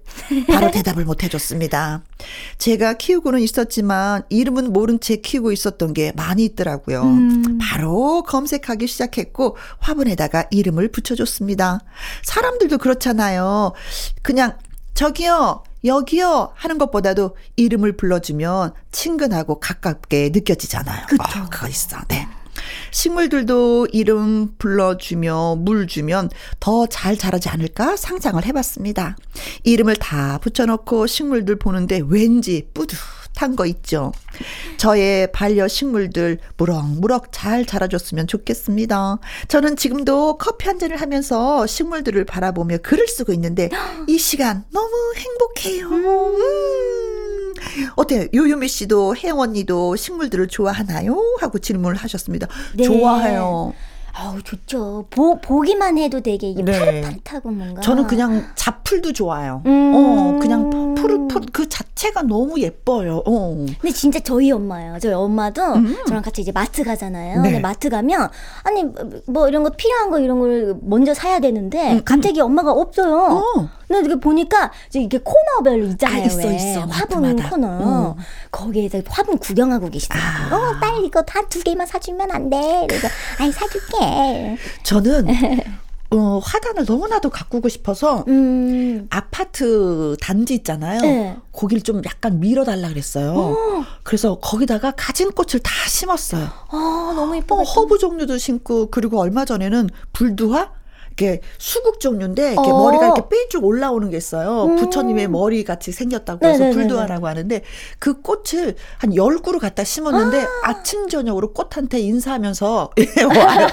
[0.48, 2.02] 바로 대답을 못 해줬습니다.
[2.58, 7.04] 제가 키우고는 있었지만 이름은 모른 채 키우고 있었던 게 많이 있더라고요.
[7.04, 7.60] 음.
[7.62, 11.82] 바로 검색하기 시작했고 화분에다가 이름을 붙여줬습니다.
[12.24, 13.74] 사람들도 그렇잖아요.
[14.24, 14.58] 그냥
[15.00, 21.06] 저기요, 여기요 하는 것보다도 이름을 불러주면 친근하고 가깝게 느껴지잖아요.
[21.08, 21.24] 그쵸.
[21.24, 21.98] 어, 그거 있어.
[22.10, 22.28] 네.
[22.92, 29.16] 식물들도 이름 불러주며 물 주면 더 잘 자라지 않을까 상상을 해봤습니다.
[29.64, 32.98] 이름을 다 붙여놓고 식물들 보는데 왠지 뿌듯
[33.36, 34.12] 탄거 있죠.
[34.78, 39.20] 저의 반려식물들 무럭무럭 잘 자라줬으면 좋겠습니다.
[39.48, 43.70] 저는 지금도 커피 한 잔을 하면서 식물들을 바라보며 글을 쓰고 있는데
[44.08, 45.90] 이 시간 너무 행복해요.
[45.90, 47.54] 음.
[47.96, 48.28] 어때요?
[48.34, 51.18] 요요미 씨도 혜영 언니도 식물들을 좋아하나요?
[51.40, 52.48] 하고 질문을 하셨습니다.
[52.76, 52.84] 네.
[52.84, 53.74] 좋아해요.
[54.22, 55.06] 아우 좋죠.
[55.10, 56.78] 보, 보기만 해도 되게 이게 네.
[56.78, 57.82] 파릇파릇하고 뭔가.
[57.82, 59.62] 저는 그냥 잡풀도 좋아요.
[59.66, 59.94] 음.
[59.96, 63.24] 어, 그냥 푸릇푸릇 그 자체가 너무 예뻐요.
[63.26, 63.66] 어.
[63.80, 65.00] 근데 진짜 저희 엄마예요.
[65.00, 65.96] 저희 엄마도 음.
[66.08, 67.38] 저랑 같이 이제 마트 가잖아요.
[67.42, 67.50] 네.
[67.50, 68.30] 근데 마트 가면
[68.64, 68.84] 아니
[69.28, 71.98] 뭐 이런 거 필요한 거 이런 걸 먼저 사야 되는데 음.
[71.98, 72.02] 음.
[72.04, 73.42] 갑자기 엄마가 없어요.
[73.56, 73.70] 어.
[73.88, 76.22] 근데 이렇게 보니까 이게 코너별로 있잖아요.
[76.22, 76.56] 아, 있어, 왜.
[76.56, 76.82] 있어.
[76.82, 77.50] 화분 마트마다.
[77.50, 77.68] 코너.
[77.68, 78.14] 음.
[78.52, 80.54] 거기에서 화분 구경하고 계시더라고요.
[80.54, 80.56] 아.
[80.72, 82.86] 어, 빨리 이거 다 두 개만 사주면 안 돼.
[82.88, 83.08] 그래서
[83.40, 83.98] 아이 사줄게.
[84.84, 85.28] 저는
[86.12, 89.06] 어, 화단을 너무나도 가꾸고 싶어서 음.
[89.12, 91.02] 아파트 단지 있잖아요.
[91.02, 91.38] 네.
[91.52, 93.34] 거기를 좀 약간 밀어달라 그랬어요.
[93.34, 93.42] 오.
[93.80, 93.86] 어.
[94.02, 96.48] 그래서 거기다가 갖은 꽃을 다 심었어요.
[96.70, 97.56] 아, 너무 예뻐.
[97.56, 100.72] 어, 허브 종류도 심고 그리고 얼마 전에는 불두화
[101.20, 102.78] 이렇게 수국 종류인데 이렇게 어.
[102.78, 104.66] 머리가 이렇게 삐쭉 올라오는 게 있어요.
[104.66, 104.76] 음.
[104.78, 106.82] 부처님의 머리 같이 생겼다고 해서 네네네네.
[106.88, 107.62] 불두화라고 하는데
[108.00, 110.84] 그 꽃을 한 열 그루 갖다 심었는데 아.
[110.84, 112.92] 침 저녁으로 꽃한테 인사하면서
[113.36, 113.68] 와요.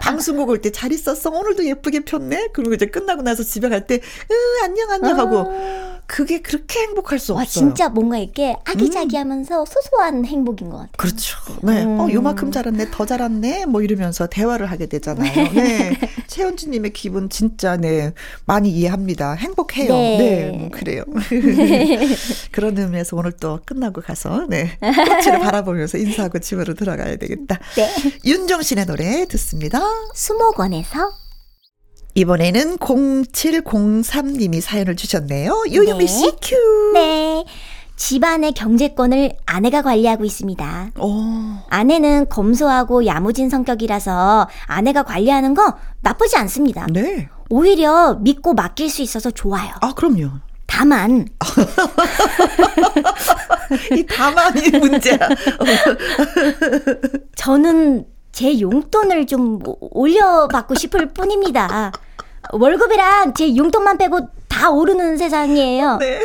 [0.00, 1.30] 방송국 올 때 잘 있었어.
[1.30, 2.48] 오늘도 예쁘게 폈네.
[2.52, 4.00] 그리고 이제 끝나고 나서 집에 갈때 으,
[4.64, 5.93] 안녕 안녕 하고 아.
[6.06, 7.66] 그게 그렇게 행복할 수 와, 없어요.
[7.66, 9.64] 진짜 뭔가 이렇게 아기자기하면서 음.
[9.66, 10.92] 소소한 행복인 것 같아요.
[10.96, 11.36] 그렇죠.
[11.62, 11.84] 네.
[11.84, 11.98] 음.
[12.00, 15.32] 어, 요만큼 자랐네, 더 자랐네, 뭐 이러면서 대화를 하게 되잖아요.
[15.52, 15.98] 네.
[16.26, 18.12] 최현주님의 기분 진짜 네
[18.46, 19.32] 많이 이해합니다.
[19.34, 19.88] 행복해요.
[19.92, 21.04] 네, 네 뭐 그래요.
[22.52, 27.58] 그런 의미에서 오늘 또 끝나고 가서 네 꽃을 바라보면서 인사하고 집으로 들어가야 되겠다.
[27.76, 27.90] 네.
[28.24, 29.80] 윤종신의 노래 듣습니다.
[30.14, 31.12] 수목원에서
[32.14, 35.64] 이번에는 0703님이 사연을 주셨네요.
[35.68, 36.06] 유유미 네.
[36.06, 36.56] 씨 큐.
[36.94, 37.44] 네.
[37.96, 40.90] 집안의 경제권을 아내가 관리하고 있습니다.
[40.98, 41.22] 오.
[41.68, 46.86] 아내는 검소하고 야무진 성격이라서 아내가 관리하는 거 나쁘지 않습니다.
[46.90, 47.28] 네.
[47.50, 49.70] 오히려 믿고 맡길 수 있어서 좋아요.
[49.80, 50.30] 아, 그럼요.
[50.66, 51.26] 다만
[53.96, 55.18] 이 다만이 문제야.
[57.36, 61.92] 저는 제 용돈을 좀 올려받고 싶을 뿐입니다.
[62.52, 65.98] 월급이랑 제 용돈만 빼고 다 오르는 세상이에요.
[65.98, 66.20] 네.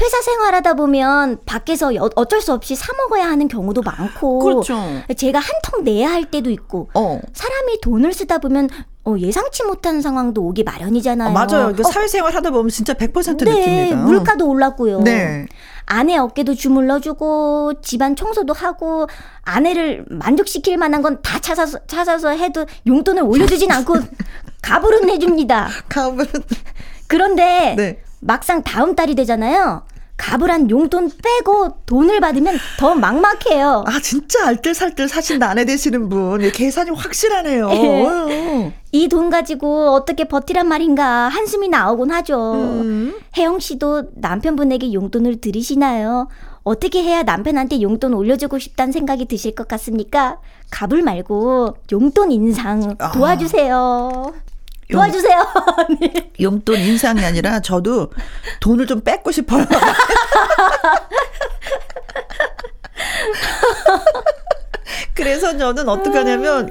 [0.00, 4.74] 회사 생활하다 보면 밖에서 어쩔 수 없이 사 먹어야 하는 경우도 많고 그렇죠.
[5.16, 7.20] 제가 한턱 내야 할 때도 있고 어.
[7.32, 8.70] 사람이 돈을 쓰다 보면
[9.04, 11.28] 어, 예상치 못한 상황도 오기 마련이잖아요.
[11.28, 11.74] 어, 맞아요.
[11.78, 13.96] 어, 사회생활 하다 보면 진짜 100% 네, 느낍니다.
[13.96, 15.00] 물가도 올랐고요.
[15.00, 15.46] 네.
[15.86, 19.06] 아내 어깨도 주물러주고 집안 청소도 하고
[19.42, 23.94] 아내를 만족시킬 만한 건 다 찾아서 찾아서 해도 용돈을 올려주진 않고
[24.62, 25.68] 가불은 해줍니다.
[25.88, 26.26] 가불은.
[27.06, 28.02] 그런데 네.
[28.20, 29.84] 막상 다음 달이 되잖아요.
[30.16, 33.84] 가불한 용돈 빼고 돈을 받으면 더 막막해요.
[33.86, 36.50] 아, 진짜 알뜰살뜰 사신다 아내 되시는 분.
[36.52, 37.68] 계산이 확실하네요.
[37.68, 38.74] 네.
[38.94, 42.52] 이 돈 가지고 어떻게 버티란 말인가 한숨이 나오곤 하죠.
[42.54, 43.14] 음.
[43.36, 46.28] 혜영 씨도 남편분에게 용돈을 드리시나요?
[46.62, 50.38] 어떻게 해야 남편한테 용돈 올려주고 싶다는 생각이 드실 것 같습니까?
[50.70, 53.10] 가불 말고 용돈 인상 아.
[53.10, 53.74] 도와주세요.
[53.76, 54.32] 아.
[54.92, 55.46] 도와주세요.
[56.00, 56.30] 네.
[56.40, 58.10] 용돈 인상이 아니라 저도
[58.60, 59.66] 돈을 좀 뺏고 싶어요.
[65.14, 66.68] 그래서 저는 어떻게 하냐면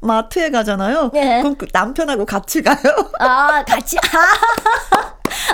[0.00, 1.10] 마트에 가잖아요.
[1.12, 1.40] 네.
[1.42, 2.76] 그럼 그 남편하고 같이 가요.
[3.20, 3.98] 아, 같이.
[3.98, 4.00] 아,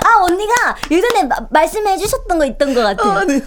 [0.05, 3.11] 아 언니가 예전에 마, 말씀해 주셨던 거 있던 것 같아요.
[3.11, 3.39] 어, 네.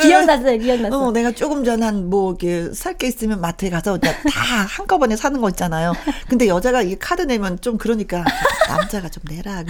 [0.00, 1.00] 기억났어요, 기억났어요.
[1.00, 4.10] 어, 내가 조금 전 한 뭐 이렇게 살 게 있으면 마트에 가서 다
[4.68, 5.92] 한꺼번에 사는 거 있잖아요.
[6.28, 8.24] 근데 여자가 이 카드 내면 좀 그러니까
[8.68, 9.62] 남자가 좀 내라.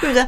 [0.00, 0.26] 그럼 한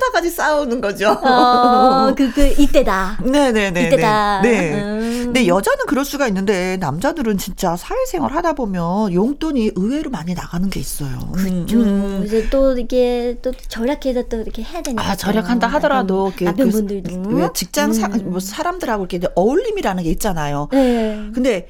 [0.00, 1.10] 바가지 싸우는 거죠.
[1.10, 3.18] 어, 그, 그, 이때다.
[3.22, 3.70] 네네네.
[3.70, 4.40] 네, 이때다.
[4.42, 4.74] 네.
[4.82, 5.22] 음.
[5.26, 10.80] 근데 여자는 그럴 수가 있는데, 남자들은 진짜 사회생활 하다 보면 용돈이 의외로 많이 나가는 게
[10.80, 11.18] 있어요.
[11.34, 11.78] 그렇죠.
[11.78, 12.22] 음.
[12.24, 15.02] 이제 또 이렇게 또 절약해서 또 이렇게 해야 되니까.
[15.10, 16.32] 아, 절약한다 하더라도.
[16.40, 17.22] 남편분들도.
[17.22, 18.30] 그, 직장 사, 음.
[18.30, 20.68] 뭐 사람들하고 이렇게 어울림이라는 게 있잖아요.
[20.72, 21.30] 네.
[21.34, 21.68] 근데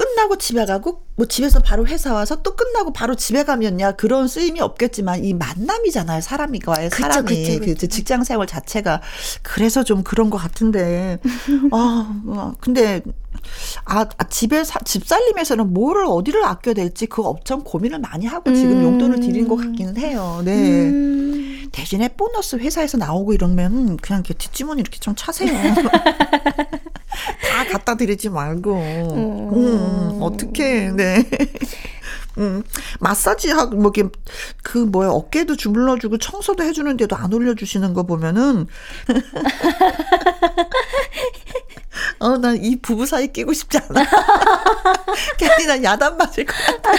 [0.00, 4.58] 끝나고 집에 가고 뭐 집에서 바로 회사 와서 또 끝나고 바로 집에 가면야 그런 쓰임이
[4.58, 7.80] 없겠지만 이 만남이잖아요 사람이과의 사람이 그쵸, 그쵸, 그쵸.
[7.80, 9.02] 그 직장 생활 자체가
[9.42, 11.18] 그래서 좀 그런 것 같은데
[11.72, 13.02] 아 어, 근데
[13.84, 18.54] 아, 아 집에 사, 집 살림에서는 뭐를 어디를 아껴야 될지 그거 엄청 고민을 많이 하고
[18.54, 18.84] 지금 음.
[18.84, 20.40] 용돈을 드리는 것 같기는 해요.
[20.44, 20.88] 네.
[20.88, 21.68] 음.
[21.72, 25.50] 대신에 보너스 회사에서 나오고 이러면 그냥 이렇게 뒷주머니 이렇게 좀 차세요.
[27.42, 28.74] 다 갖다 드리지 말고.
[28.74, 31.24] 음, 음 어떻게, 네.
[32.38, 32.62] 음,
[33.00, 34.10] 마사지 하고, 뭐, 이렇게,
[34.62, 38.66] 그, 뭐야, 어깨도 주물러주고 청소도 해주는데도 안 올려주시는 거 보면은.
[42.20, 44.04] 어, 난 이 부부 사이 끼고 싶지 않아.
[45.38, 46.90] 괜히 난 야단 맞을 것 같아.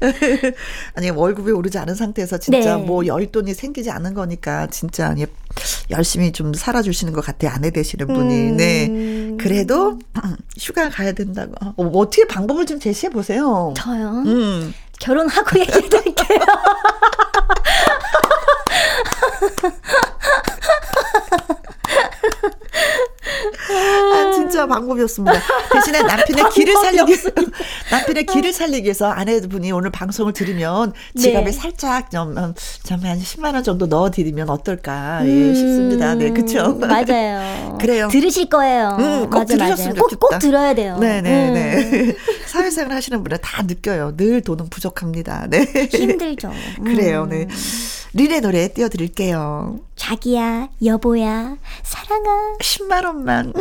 [0.94, 2.84] 아니, 월급이 오르지 않은 상태에서 진짜 네.
[2.84, 5.26] 뭐 여윳돈이 생기지 않은 거니까 진짜 예,
[5.90, 7.52] 열심히 좀 살아주시는 것 같아요.
[7.54, 8.50] 아내 되시는 분이.
[8.50, 8.56] 음.
[8.56, 9.36] 네.
[9.42, 9.98] 그래도
[10.58, 11.52] 휴가 가야 된다고.
[11.60, 13.74] 어, 뭐 어떻게 방법을 좀 제시해 보세요.
[13.76, 14.22] 저요?
[14.26, 14.72] 음.
[15.00, 16.38] 결혼하고 얘기해 드릴게요.
[23.70, 25.32] 아, 진짜 방법이었습니다.
[25.72, 27.30] 대신에 남편의 길을 살리기 위해서,
[27.90, 31.52] 남편의 길을 살리기 위해서 아내분이 오늘 방송을 들으면 지갑에 네.
[31.52, 36.14] 살짝 좀, 음, 좀한 10만 원 정도 넣어 드리면 어떨까, 예, 음, 싶습니다.
[36.14, 36.74] 네, 그쵸?
[36.74, 37.78] 맞아요.
[37.80, 38.08] 그래요.
[38.08, 38.96] 들으실 거예요.
[38.98, 40.98] 음, 꼭 맞아, 들으셨으면 꼭, 꼭 들어야 돼요.
[40.98, 41.50] 네네네.
[41.50, 41.54] 음.
[41.54, 42.16] 네.
[42.46, 44.16] 사회생활 하시는 분은 다 느껴요.
[44.16, 45.46] 늘 돈은 부족합니다.
[45.48, 45.64] 네.
[45.90, 46.52] 힘들죠.
[46.84, 47.46] 그래요, 네.
[47.48, 47.48] 음.
[48.16, 49.80] 리레 노래 띄워 드릴게요.
[49.96, 52.56] 자기야, 여보야, 사랑아.
[52.64, 53.52] 10만 원만.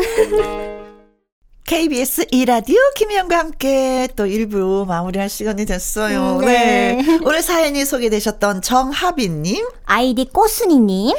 [1.65, 6.37] KBS 2라디오 김혜영과 함께 또 1부 마무리할 시간이 됐어요.
[6.39, 7.01] 음, 네.
[7.01, 7.19] 네.
[7.23, 11.15] 오늘 사연이 소개되셨던 정하빈님, 아이디 꼬순이님,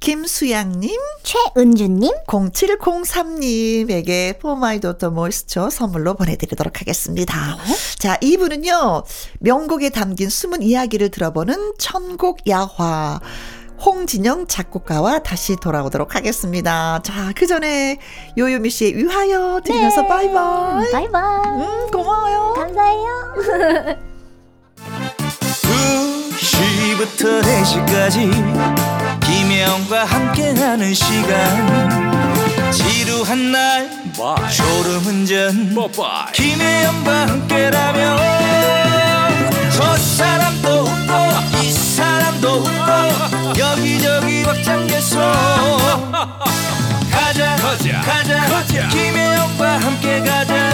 [0.00, 0.90] 김수양님,
[1.22, 7.56] 최은주님, 0703님에게 포마이도터 moisture 선물로 보내드리도록 하겠습니다.
[7.66, 7.74] 네.
[7.98, 9.04] 자, 이분은요,
[9.40, 13.20] 명곡에 담긴 숨은 이야기를 들어보는 천곡 야화.
[13.80, 17.00] 홍진영 작곡가와 다시 돌아오도록 하겠습니다.
[17.02, 17.98] 자, 그 전에
[18.38, 20.08] 요요미 씨의 위하여 들으면서 네.
[20.08, 20.92] 바이바이.
[20.92, 21.60] 바이바이.
[21.60, 22.54] 음, 고마워요.
[22.54, 23.34] 감사해요.
[26.38, 33.90] 2시부터 4시까지 김혜영과 함께하는 시간 지루한 날
[34.50, 35.74] 졸음운전
[36.32, 38.83] 김혜영과 함께라면
[47.74, 48.88] 가자 가자 가자, 가자.
[48.88, 50.70] 김혜영과 함께 가자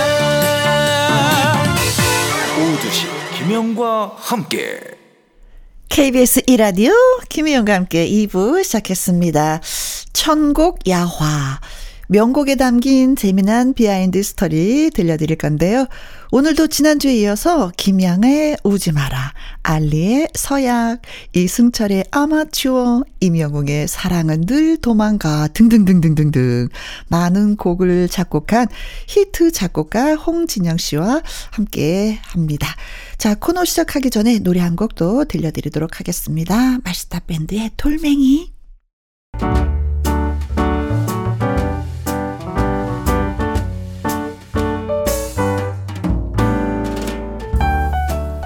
[2.58, 3.06] 오두시
[3.38, 4.80] 김혜영과 함께
[5.88, 6.92] KBS 이라디오
[7.30, 9.60] 김희영과 함께 2부 시작했습니다.
[10.12, 11.60] 천곡 야화.
[12.10, 15.86] 명곡에 담긴 재미난 behind story 들려드릴 건데요.
[16.32, 21.02] 오늘도 지난주에 이어서 김양의 우지 마라, 알리의 서약,
[21.36, 26.66] 이승철의 아마추어, 임영웅의 사랑은 늘 도망가 등등등등등등
[27.06, 28.66] 많은 곡을 작곡한
[29.06, 32.66] 히트 작곡가 홍진영 씨와 함께 합니다.
[33.18, 36.78] 자, 코너 시작하기 전에 노래 한 곡도 들려드리도록 하겠습니다.
[36.82, 38.59] 마시따 밴드의 돌멩이.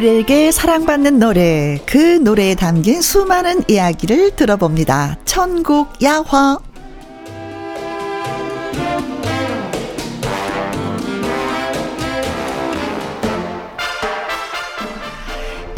[0.00, 5.18] 우리에게 사랑받는 노래, 그 노래에 담긴 수많은 이야기를 들어봅니다.
[5.26, 6.69] 천국 야화.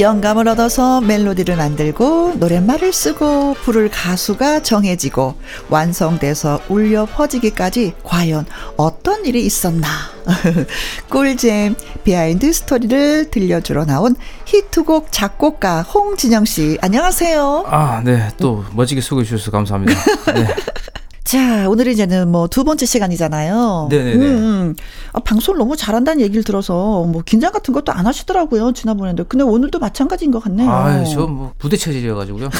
[0.02, 5.36] 영감을 얻어서 멜로디를 만들고 노랫말을 쓰고 부를 가수가 정해지고
[5.70, 8.44] 완성돼서 울려 퍼지기까지 과연
[8.76, 9.86] 어떤 일이 있었나
[11.08, 17.66] 꿀잼 behind story를 들려주러 나온 히트곡 작곡가 홍진영 씨 안녕하세요.
[17.68, 18.28] 아, 네.
[18.38, 19.94] 또 멋지게 소개해 주셔서 감사합니다.
[20.34, 20.48] 네.
[21.24, 23.86] 자, 오늘 이제는 뭐 두 번째 시간이잖아요.
[23.90, 24.14] 네네네.
[24.16, 24.76] 음, 음.
[25.12, 28.72] 아, 방송을 너무 잘한다는 얘기를 들어서 뭐 긴장 같은 것도 안 하시더라고요.
[28.72, 29.24] 지난번에도.
[29.24, 30.68] 근데 오늘도 마찬가지인 것 같네요.
[30.70, 32.50] 아, 저뭐 무대 체질이어 가지고요.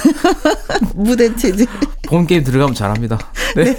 [0.95, 1.67] 무대 체질.
[2.09, 3.19] 본 게임 들어가면 잘합니다.
[3.57, 3.77] 네.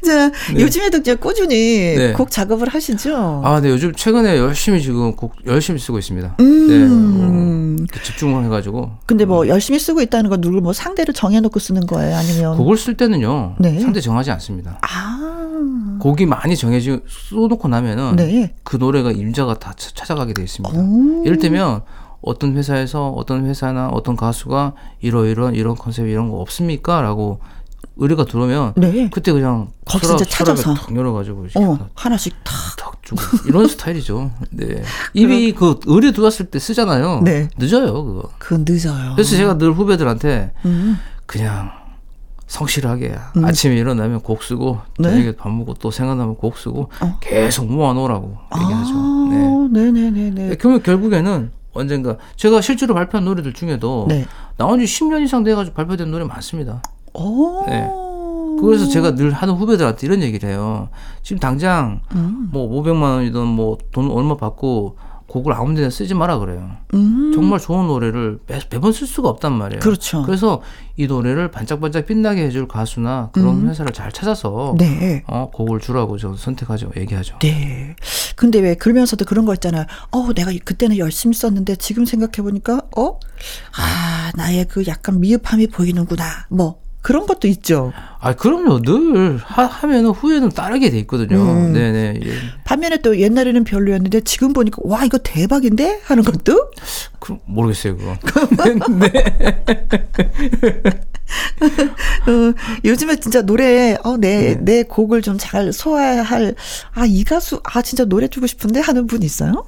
[0.06, 0.60] 자, 네.
[0.62, 1.56] 요즘에도 이제 꾸준히
[1.96, 2.12] 네.
[2.12, 3.42] 곡 작업을 하시죠?
[3.44, 3.68] 아, 네.
[3.70, 6.36] 요즘 최근에 열심히 지금 곡 열심히 쓰고 있습니다.
[6.40, 7.76] 음.
[7.76, 7.84] 네.
[7.84, 11.86] 이렇게 집중을 해 가지고 근데 뭐 열심히 쓰고 있다는 건 누구 뭐 상대를 정해놓고 쓰는
[11.86, 12.16] 거예요?
[12.16, 13.56] 아니면 곡을 쓸 때는요.
[13.58, 13.80] 네.
[13.80, 14.78] 상대 정하지 않습니다.
[14.82, 18.54] 아, 곡이 많이 정해지 쏘놓고 나면은 네.
[18.64, 20.78] 그 노래가 임자가 다 차- 찾아가게 돼 있습니다.
[20.78, 21.22] 오.
[21.24, 21.82] 이를테면
[22.20, 27.38] 어떤 회사에서 어떤 회사나 어떤 가수가 이러이러한 이런 컨셉 이런 거 없습니까?라고
[27.98, 29.10] 의뢰가 들어오면 네.
[29.10, 30.74] 그때 그냥 거기 진짜 찾아서.
[30.74, 32.54] 탁 열어가지고 어, 하나 하나씩 탁.
[32.76, 34.30] 탁 주고 이런 스타일이죠.
[34.50, 34.82] 네.
[35.14, 37.22] 이미 그 의뢰 들어왔을 때 쓰잖아요.
[37.22, 37.48] 네.
[37.58, 38.30] 늦어요 그거.
[38.38, 39.12] 그건 늦어요.
[39.14, 40.98] 그래서 제가 늘 후배들한테 음.
[41.26, 41.70] 그냥
[42.46, 45.10] 성실하게 아침에 일어나면 곡 쓰고 네.
[45.10, 47.18] 저녁에 밥 먹고 또 생각나면 곡 쓰고 어.
[47.20, 48.94] 계속 모아놓으라고 얘기하죠.
[49.30, 49.36] 네.
[49.36, 50.56] 아, 네네네네.
[50.56, 54.24] 그러면 결국에는 언젠가 제가 실제로 발표한 노래들 중에도 네.
[54.56, 56.82] 나온 지 10년 이상 돼가지고 발표된 노래 많습니다.
[57.14, 57.64] 오.
[57.66, 57.88] 네.
[58.60, 60.88] 그래서 제가 늘 하는 후배들한테 이런 얘기를 해요.
[61.22, 62.48] 지금 당장 음.
[62.52, 64.96] 뭐 500만 원이든 뭐 돈 얼마 받고
[65.28, 66.70] 곡을 아무 데나 쓰지 마라 그래요.
[66.94, 67.32] 음.
[67.34, 69.80] 정말 좋은 노래를 매, 매번 쓸 수가 없단 말이에요.
[69.80, 70.22] 그렇죠.
[70.22, 70.62] 그래서
[70.96, 74.76] 이 노래를 반짝반짝 빛나게 해줄 가수나 그런 회사를 잘 찾아서 음.
[74.78, 75.22] 네.
[75.26, 76.90] 어, 곡을 주라고 저는 선택하죠.
[76.96, 77.38] 얘기하죠.
[77.40, 77.94] 네.
[78.36, 79.84] 근데 왜 그러면서도 그런 거 있잖아요.
[80.12, 83.18] 어, 내가 그때는 열심히 썼는데 지금 생각해 보니까 어?
[83.76, 86.24] 아, 나의 그 약간 미흡함이 보이는구나.
[86.48, 87.94] 뭐 그런 것도 있죠.
[88.20, 88.82] 아, 그럼요.
[88.82, 91.40] 늘 하, 하면은 후회는 따르게 돼 있거든요.
[91.40, 91.72] 음.
[91.72, 92.20] 네네.
[92.22, 92.32] 예.
[92.64, 96.70] 반면에 또 옛날에는 별로였는데 지금 보니까 와, 이거 대박인데 하는 것도
[97.18, 98.14] 그, 모르겠어요, 그거.
[102.28, 102.52] 어,
[102.84, 104.58] 요즘에 진짜 노래 어, 내, 네.
[104.60, 106.54] 내 곡을 좀 잘 소화할
[106.92, 109.64] 아, 이 가수 아, 진짜 노래 주고 싶은데 하는 분 있어요?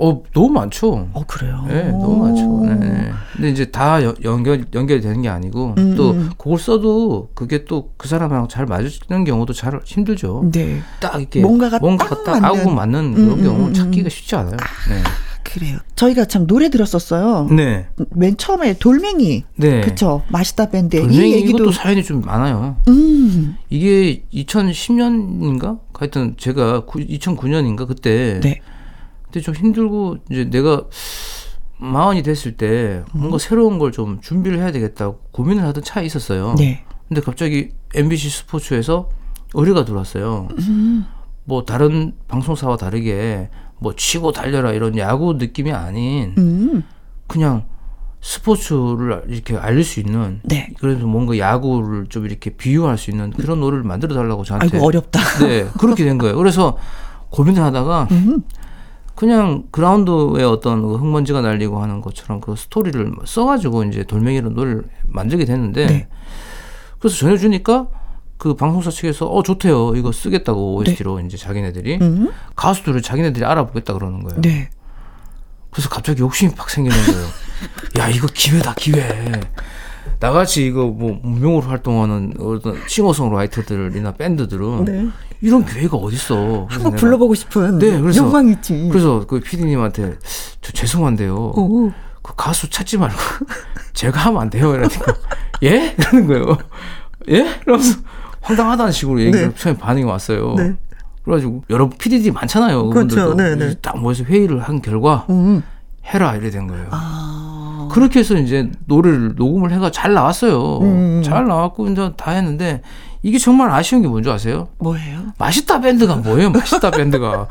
[0.00, 1.08] 어, 너무 많죠.
[1.12, 1.64] 어, 그래요.
[1.68, 2.60] 네, 너무 많죠.
[2.64, 3.10] 네, 네.
[3.34, 6.30] 근데 이제 다 여- 연결, 연결되는 게 아니고, 음, 또, 음.
[6.36, 10.50] 곡을 써도 그게 또 그 사람이랑 잘 맞는 경우도 잘 힘들죠.
[10.52, 10.80] 네.
[11.00, 11.40] 딱 이렇게.
[11.40, 12.60] 뭔가가 뭔가가 딱딱 맞는.
[12.60, 14.56] 하고 맞는 음, 그런 음, 경우 음, 찾기가 쉽지 않아요.
[15.42, 15.78] 그래요.
[15.96, 17.48] 저희가 참 노래 들었었어요.
[17.50, 17.86] 네.
[17.96, 18.04] 네.
[18.10, 19.44] 맨 처음에 돌멩이.
[19.56, 19.80] 네.
[19.80, 20.22] 그쵸.
[20.28, 20.96] 마시다 밴드.
[20.96, 21.58] 이 돌멩이 얘기도.
[21.58, 22.76] 이것도 사연이 좀 많아요.
[22.88, 23.56] 음.
[23.70, 25.78] 이게 2010년인가?
[25.94, 28.60] 하여튼 제가 2009년인가 그때 네.
[29.28, 30.82] 그때 좀 힘들고 이제 내가
[31.78, 36.54] 마흔이 됐을 때 뭔가 새로운 걸 좀 준비를 해야 되겠다고 고민을 하던 차에 있었어요.
[36.58, 36.84] 네.
[37.08, 39.08] 근데 갑자기 MBC 스포츠에서
[39.54, 40.48] 의뢰가 들어왔어요.
[40.58, 41.06] 음.
[41.44, 43.48] 뭐 다른 방송사와 다르게
[43.78, 46.82] 뭐 치고 달려라 이런 야구 느낌이 아닌 음.
[47.26, 47.64] 그냥
[48.20, 50.70] 스포츠를 이렇게 알릴 수 있는 네.
[50.80, 55.20] 그래도 뭔가 야구를 좀 이렇게 비유할 수 있는 그런 노래를 만들어 달라고 저한테 아이고 어렵다.
[55.46, 56.36] 네 그렇게 된 거예요.
[56.36, 56.76] 그래서
[57.30, 58.42] 고민을 하다가 음.
[59.18, 65.44] 그냥 그라운드에 어떤 그 흙먼지가 날리고 하는 것처럼 그 스토리를 써가지고 이제 돌멩이로 노래를 만들게
[65.44, 66.08] 됐는데 네.
[67.00, 67.88] 그래서 전해주니까
[68.36, 72.06] 그 방송사 측에서 어 좋대요 이거 쓰겠다고 OST로 이제 자기네들이 네.
[72.06, 72.30] 음.
[72.54, 74.40] 가수들을 자기네들이 알아보겠다 그러는 거예요.
[74.40, 74.70] 네.
[75.72, 77.26] 그래서 갑자기 욕심이 팍 생기는 거예요.
[77.98, 79.32] 야 이거 기회다 기회.
[80.20, 85.08] 나같이 이거 뭐 무명으로 활동하는 어떤 싱어송라이터들이나 밴드들은 네.
[85.40, 86.66] 이런 기회가 어딨어.
[86.68, 88.88] 한번 불러보고 싶은 네, 그래서- 있지.
[88.90, 90.18] 그래서 그 PD님한테
[90.60, 91.34] 저 죄송한데요.
[91.34, 91.92] 오.
[92.22, 93.14] 그 가수 찾지 말고
[93.94, 94.74] 제가 하면 안 돼요.
[94.74, 95.14] 이러니까
[95.62, 95.94] 예?
[95.98, 96.58] 이러는 거예요.
[97.28, 97.58] 예?
[97.64, 97.98] 그러면서
[98.42, 99.54] 황당하다는 식으로 얘기를 네.
[99.54, 100.54] 처음에 반응이 왔어요.
[100.56, 100.76] 네.
[101.24, 102.88] 그래가지고 여러 PD들이 많잖아요.
[102.90, 103.08] 그렇죠.
[103.16, 103.56] 그분들도 네, 네.
[103.58, 105.62] 그래서 딱 모여서 회의를 한 결과 음.
[106.04, 106.86] 해라 이래 된 거예요.
[106.90, 107.47] 아.
[107.88, 110.78] 그렇게 해서 이제 노래를 녹음을 해가 잘 나왔어요.
[110.82, 111.22] 음.
[111.24, 112.82] 잘 나왔고 이제 다 했는데
[113.22, 114.68] 이게 정말 아쉬운 게 뭔지 아세요?
[114.78, 115.20] 뭐예요?
[115.38, 116.50] 맛있다 밴드가 뭐예요?
[116.50, 117.48] 맛있다 밴드가.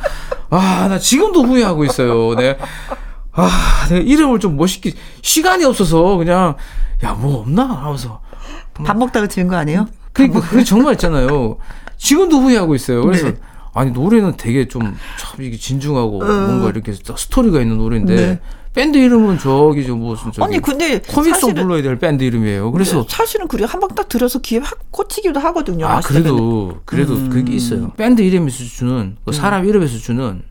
[0.50, 2.36] 아, 나 지금도 후회하고 있어요.
[2.36, 2.58] 내
[3.34, 3.50] 아,
[3.90, 6.56] 내가 이름을 좀 멋있게 시간이 없어서 그냥
[7.04, 8.22] 야, 뭐 없나 하면서
[8.74, 9.88] 밥 먹다가 지은 거 아니에요?
[10.14, 11.58] 그러니까 그게 정말 있잖아요.
[11.98, 13.04] 지금도 후회하고 있어요.
[13.04, 13.36] 그래서 네.
[13.74, 18.18] 아니 노래는 되게 좀 참 이게 진중하고 뭔가 이렇게 스토리가 있는 노래인데 어.
[18.18, 18.40] 네.
[18.78, 22.72] 밴드 이름은 저기 저 무슨 저기 아니 근데 comic song 불러야 될 밴드 이름이에요.
[22.72, 25.88] 그래서 사실은 그래 한 방 딱 들어서 귀에 확 꽂히기도 하거든요.
[25.88, 26.30] 아 마시따 밴드.
[26.30, 27.30] 그래도 그래도 음.
[27.32, 27.92] 그게 있어요.
[27.98, 30.44] 밴드 이름에서 주는 그 사람 이름에서 주는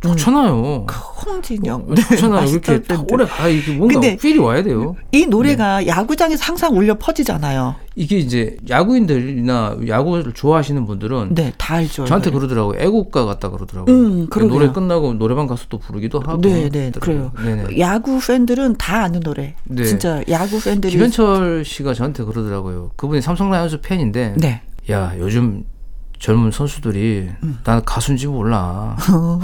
[0.00, 0.86] 좋잖아요.
[1.26, 1.94] 홍진영.
[1.94, 2.40] 좋잖아요.
[2.40, 3.12] 마시따 그렇게 다 밴드.
[3.12, 4.94] 오래 가 이게 뭔가 feel이 와야 돼요.
[5.12, 7.74] 이 노래가 야구장에서 항상 울려 퍼지잖아요.
[7.96, 12.04] 이게 이제 야구인들이나 야구를 좋아하시는 분들은 네, 다 알죠.
[12.04, 12.46] 저한테 이거를.
[12.48, 12.80] 그러더라고요.
[12.80, 13.94] 애국가 같다 그러더라고요.
[13.94, 14.56] 음, 그러니까.
[14.56, 16.40] 노래 끝나고 노래방 가서 또 부르기도 하고.
[16.40, 17.32] 네, 네, 그래요.
[17.42, 17.78] 네네.
[17.80, 19.56] 야구 팬들은 다 아는 노래.
[19.64, 19.84] 네.
[19.84, 22.92] 진짜 야구 팬들이 김현철 씨가 저한테 그러더라고요.
[22.94, 24.62] 그분이 삼성 라이온즈 팬인데, 네.
[24.90, 25.64] 야 요즘
[26.18, 27.58] 젊은 선수들이 음.
[27.64, 28.96] 나는 가수인지 몰라.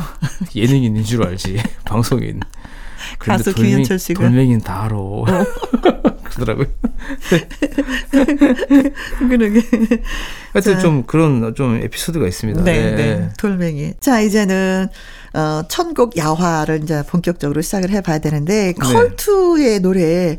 [0.55, 1.63] 예능인인 줄 알지.
[1.85, 2.41] 방송인.
[3.19, 4.25] 가수 돌멩이- 김현철 씨가?
[4.25, 4.29] 어.
[4.29, 4.97] 돌멩이는 다 알아.
[6.25, 6.67] 그러더라고요.
[9.29, 9.61] 그러게.
[10.53, 12.65] 하여튼 좀 그런 좀 에피소드가 있습니다.
[12.65, 13.29] 네, 네.
[13.39, 13.95] 돌멩이.
[14.01, 14.89] 자, 이제는
[15.35, 20.39] 어, 천곡 야화를 이제 본격적으로 시작을 해 봐야 되는데 컬투의 노래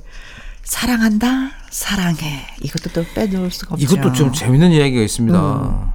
[0.64, 1.52] 사랑한다.
[1.70, 2.48] 사랑해.
[2.62, 3.84] 이것도 또 빼놓을 수가 없죠.
[3.86, 5.94] 이것도 좀 재밌는 이야기가 있습니다.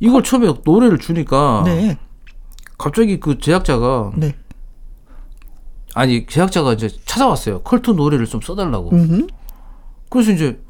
[0.00, 1.64] 이걸 처음에 노래를 주니까 음.
[1.64, 1.98] 네.
[2.78, 4.34] 갑자기 그 제작자가 네.
[5.94, 7.60] 아니 제작자가 이제 찾아왔어요.
[7.62, 8.90] 컬투 노래를 좀 써달라고.
[8.92, 9.26] 음.
[10.08, 10.60] 그래서 이제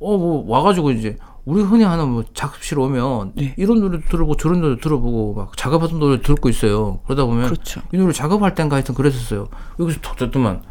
[0.00, 3.54] 어 뭐 와가지고 이제 우리 흔히 하는 뭐 작업실 오면 네.
[3.56, 7.00] 이런 노래 들어보고 저런 노래 들어보고 막 작업하던 노래 듣고 있어요.
[7.04, 7.80] 그러다 보면 그렇죠.
[7.92, 9.48] 이 노래 작업할 땐가 하여튼 그랬었어요.
[9.80, 10.62] 여기서 톡 듣더만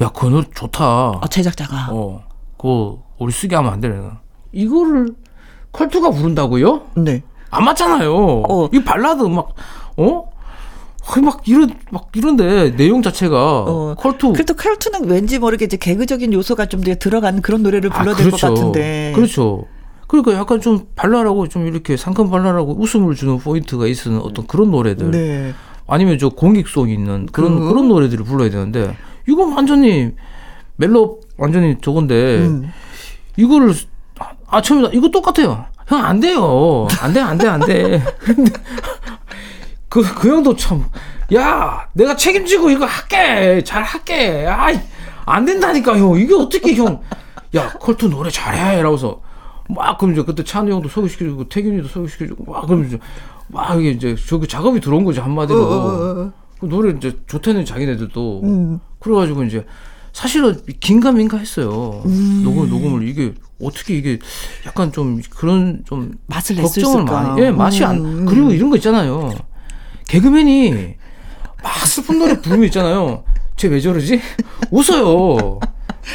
[0.00, 1.10] 야그 노래 좋다.
[1.10, 2.24] 어, 제작자가 어,
[2.56, 4.20] 그거 우리 쓰게 하면 안 되나?
[4.52, 5.14] 이거를
[5.72, 6.82] 컬투가 부른다고요?
[6.96, 7.22] 네.
[7.50, 8.14] 안 맞잖아요.
[8.48, 8.68] 어.
[8.72, 9.54] 이 발라드 막
[9.96, 10.30] 어?
[11.22, 13.36] 막 이런 막 이런데 내용 자체가
[13.66, 13.94] 어.
[13.98, 19.12] 컬투 그래도 컬투는 왠지 모르게 이제 개그적인 요소가 좀더 들어가는 그런 노래를 불러야 될것 같은데.
[19.14, 19.64] 그렇죠.
[20.06, 25.10] 그러니까 약간 좀 발랄하고 좀 이렇게 상큼 발랄하고 웃음을 주는 포인트가 있는 어떤 그런 노래들
[25.12, 25.54] 네.
[25.86, 28.96] 아니면 저 공익성 있는 그런 그- 그런 노래들을 불러야 되는데
[29.28, 30.10] 이건 완전히
[30.76, 32.70] 멜로 완전히 저건데 음.
[33.36, 33.72] 이거를
[34.48, 35.64] 아 처음에 이거 똑같아요.
[35.90, 36.86] 형 안 돼요.
[37.02, 38.02] 안 돼, 안 돼, 안 돼.
[38.20, 38.52] 근데
[39.88, 40.84] 그, 그 형도 참,
[41.34, 43.62] 야, 내가 책임지고 이거 할게.
[43.64, 44.46] 잘 할게.
[44.46, 44.78] 아이,
[45.26, 46.16] 안 된다니까, 형.
[46.16, 47.00] 이게 어떻게, 형.
[47.56, 48.78] 야, 컬투 노래 잘해.
[48.78, 49.20] 이러고서.
[49.68, 52.98] 막, 그럼 이제 그때 찬우 형도 소개시켜주고, 태균이도 소개시켜주고, 막, 그럼 이제,
[53.48, 55.60] 막, 이게 이제, 저기 작업이 들어온 거지, 한마디로.
[55.60, 58.40] 어, 그 노래 이제 좋다는 자기네들도.
[58.44, 58.80] 음.
[59.00, 59.66] 그래가지고 이제,
[60.20, 62.02] 사실은 긴가민가 했어요.
[62.04, 62.42] 음.
[62.44, 64.18] 녹음, 녹음을 이게, 어떻게 이게,
[64.66, 67.04] 약간 좀, 그런 좀, 맛을 걱정을?
[67.04, 68.26] 많이, 예, 맛이 안, 음.
[68.26, 69.32] 그리고 이런 거 있잖아요.
[70.08, 70.94] 개그맨이
[71.62, 73.24] 막 슬픈 노래 부르면 있잖아요.
[73.56, 74.20] 쟤 왜 저러지?
[74.70, 75.58] 웃어요.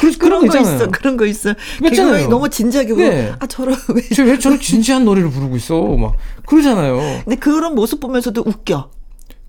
[0.00, 0.76] 그런 그런 거거 있잖아요.
[0.76, 1.54] 있어, 그런 거 있어.
[1.82, 3.32] 개그맨이 너무 진지하게 보고, 네.
[3.40, 4.02] 아 저런 왜?
[4.02, 5.82] 쟤왜 저렇게 진지한 노래를 부르고 있어?
[5.96, 6.14] 막,
[6.46, 7.22] 그러잖아요.
[7.24, 8.88] 근데 그런 모습 보면서도 웃겨.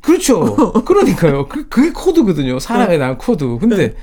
[0.02, 0.56] 그렇죠.
[0.86, 1.48] 그러니까요.
[1.48, 2.58] 그, 그게 코드거든요.
[2.60, 3.58] 사람의 난 코드.
[3.60, 3.94] 근데,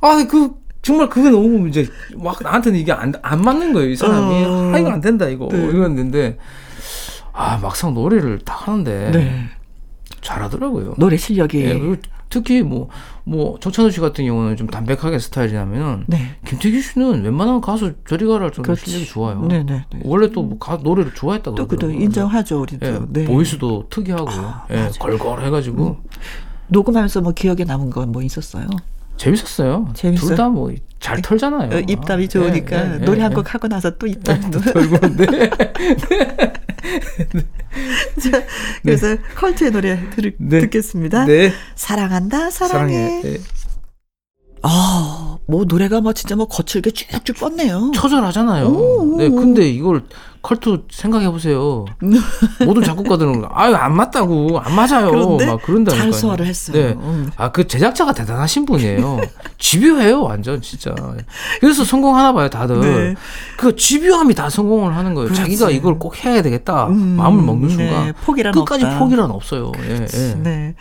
[0.00, 1.86] 아, 그, 정말 그게 너무 이제,
[2.16, 3.90] 막 나한테는 이게 안, 안 맞는 거예요.
[3.90, 4.44] 이 사람이.
[4.44, 4.72] 어.
[4.74, 5.48] 아, 이거 안 된다, 이거.
[5.50, 5.58] 네.
[5.58, 6.38] 이랬는데,
[7.32, 9.44] 아, 막상 노래를 딱 하는데, 네.
[10.20, 10.94] 잘하더라고요.
[10.98, 11.58] 노래 실력이.
[11.60, 11.96] 예, 그리고
[12.30, 12.88] 특히 뭐,
[13.24, 16.36] 뭐, 정찬우 씨 같은 경우는 좀 담백하게 스타일이라면은, 네.
[16.46, 18.84] 김태균 씨는 웬만한 가수 저리 가라 좀 그렇지.
[18.86, 19.42] 실력이 좋아요.
[19.42, 19.64] 네네.
[19.64, 20.00] 네.
[20.04, 21.90] 원래 또 뭐 가, 노래를 좋아했다고 또 그도.
[21.90, 22.86] 인정하죠 우리도.
[22.86, 23.24] 예, 네.
[23.24, 24.54] voice도 특이하고요.
[24.70, 24.90] 예, 맞아요.
[24.98, 25.96] 걸걸해가지고.
[26.68, 28.66] 녹음하면서 뭐 기억에 남은 건 뭐 있었어요?
[29.18, 29.92] 재밌었어요.
[29.94, 30.28] 재밌어요?
[30.28, 31.76] 둘다 뭐 잘 털잖아요.
[31.76, 33.34] 어, 입담이 아, 좋으니까 예, 예, 노래 예, 한 예.
[33.34, 35.26] 곡 하고 나서 또 입담 도 털고 네.
[38.20, 38.42] 자,
[38.82, 40.60] 그래서 컬트의 노래 들, 네.
[40.60, 41.24] 듣겠습니다.
[41.26, 41.52] 네.
[41.76, 43.20] 사랑한다 사랑해.
[43.22, 43.38] 사랑해.
[44.62, 44.68] 네.
[44.70, 47.92] 아, 뭐 노래가 뭐 진짜 뭐 거칠게 쭉쭉 뻗네요.
[47.94, 48.66] 처절하잖아요.
[48.66, 49.34] 오, 네, 오.
[49.34, 50.02] 근데 이걸
[50.42, 51.84] 컬투 생각해 보세요.
[52.64, 55.10] 모든 작곡가들은 아유 안 맞다고 안 맞아요.
[55.10, 56.02] 그런데 막 그런다니까.
[56.02, 56.76] 잘 소화를 했어요.
[56.76, 56.92] 네.
[56.92, 57.30] 음.
[57.36, 59.20] 아그 제작자가 대단하신 분이에요.
[59.58, 60.94] 집요해요, 완전 진짜.
[61.60, 62.80] 그래서 성공하나 봐요, 다들.
[62.80, 63.14] 네.
[63.56, 65.26] 그 집요함이 다 성공을 하는 거예요.
[65.28, 65.42] 그렇지.
[65.42, 66.86] 자기가 이걸 꼭 해야 되겠다.
[66.86, 68.98] 음, 마음을 먹는 순간 네, 포기란 끝까지 없다.
[68.98, 69.72] 포기란 없어요.
[69.88, 70.34] 예, 예.
[70.42, 70.74] 네.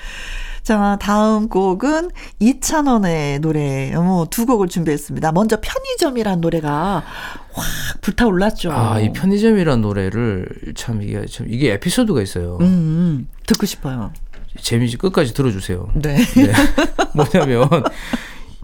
[0.67, 5.31] 자, 다음 곡은 이찬원의 노래, 어, 두 곡을 준비했습니다.
[5.31, 7.05] 먼저 편의점이란 노래가
[7.53, 8.73] 확 불타올랐죠.
[8.73, 10.45] 아, 이 편의점이란 노래를
[10.75, 12.57] 참 이게 참 이게 에피소드가 있어요.
[12.59, 14.11] 음, 음, 듣고 싶어요.
[14.59, 15.89] 재미지 끝까지 들어주세요.
[15.93, 16.17] 네.
[16.17, 16.51] 네.
[17.15, 17.69] 뭐냐면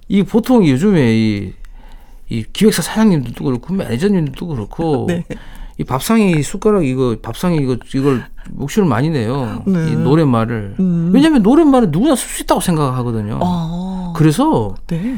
[0.10, 1.54] 이 보통 요즘에 이,
[2.28, 5.24] 이 기획사 사장님들도 그렇고 매니저님들도 그렇고 네.
[5.78, 9.64] 이 밥상이 숟가락 이거 밥상이 이거 이걸 목줄을 많이 내요.
[9.66, 9.92] 네.
[9.92, 11.12] 이 노랫말을 음.
[11.14, 13.40] 왜냐하면 노랫말은 누구나 쓸 수 있다고 생각하거든요.
[13.42, 15.18] 아, 그래서 네.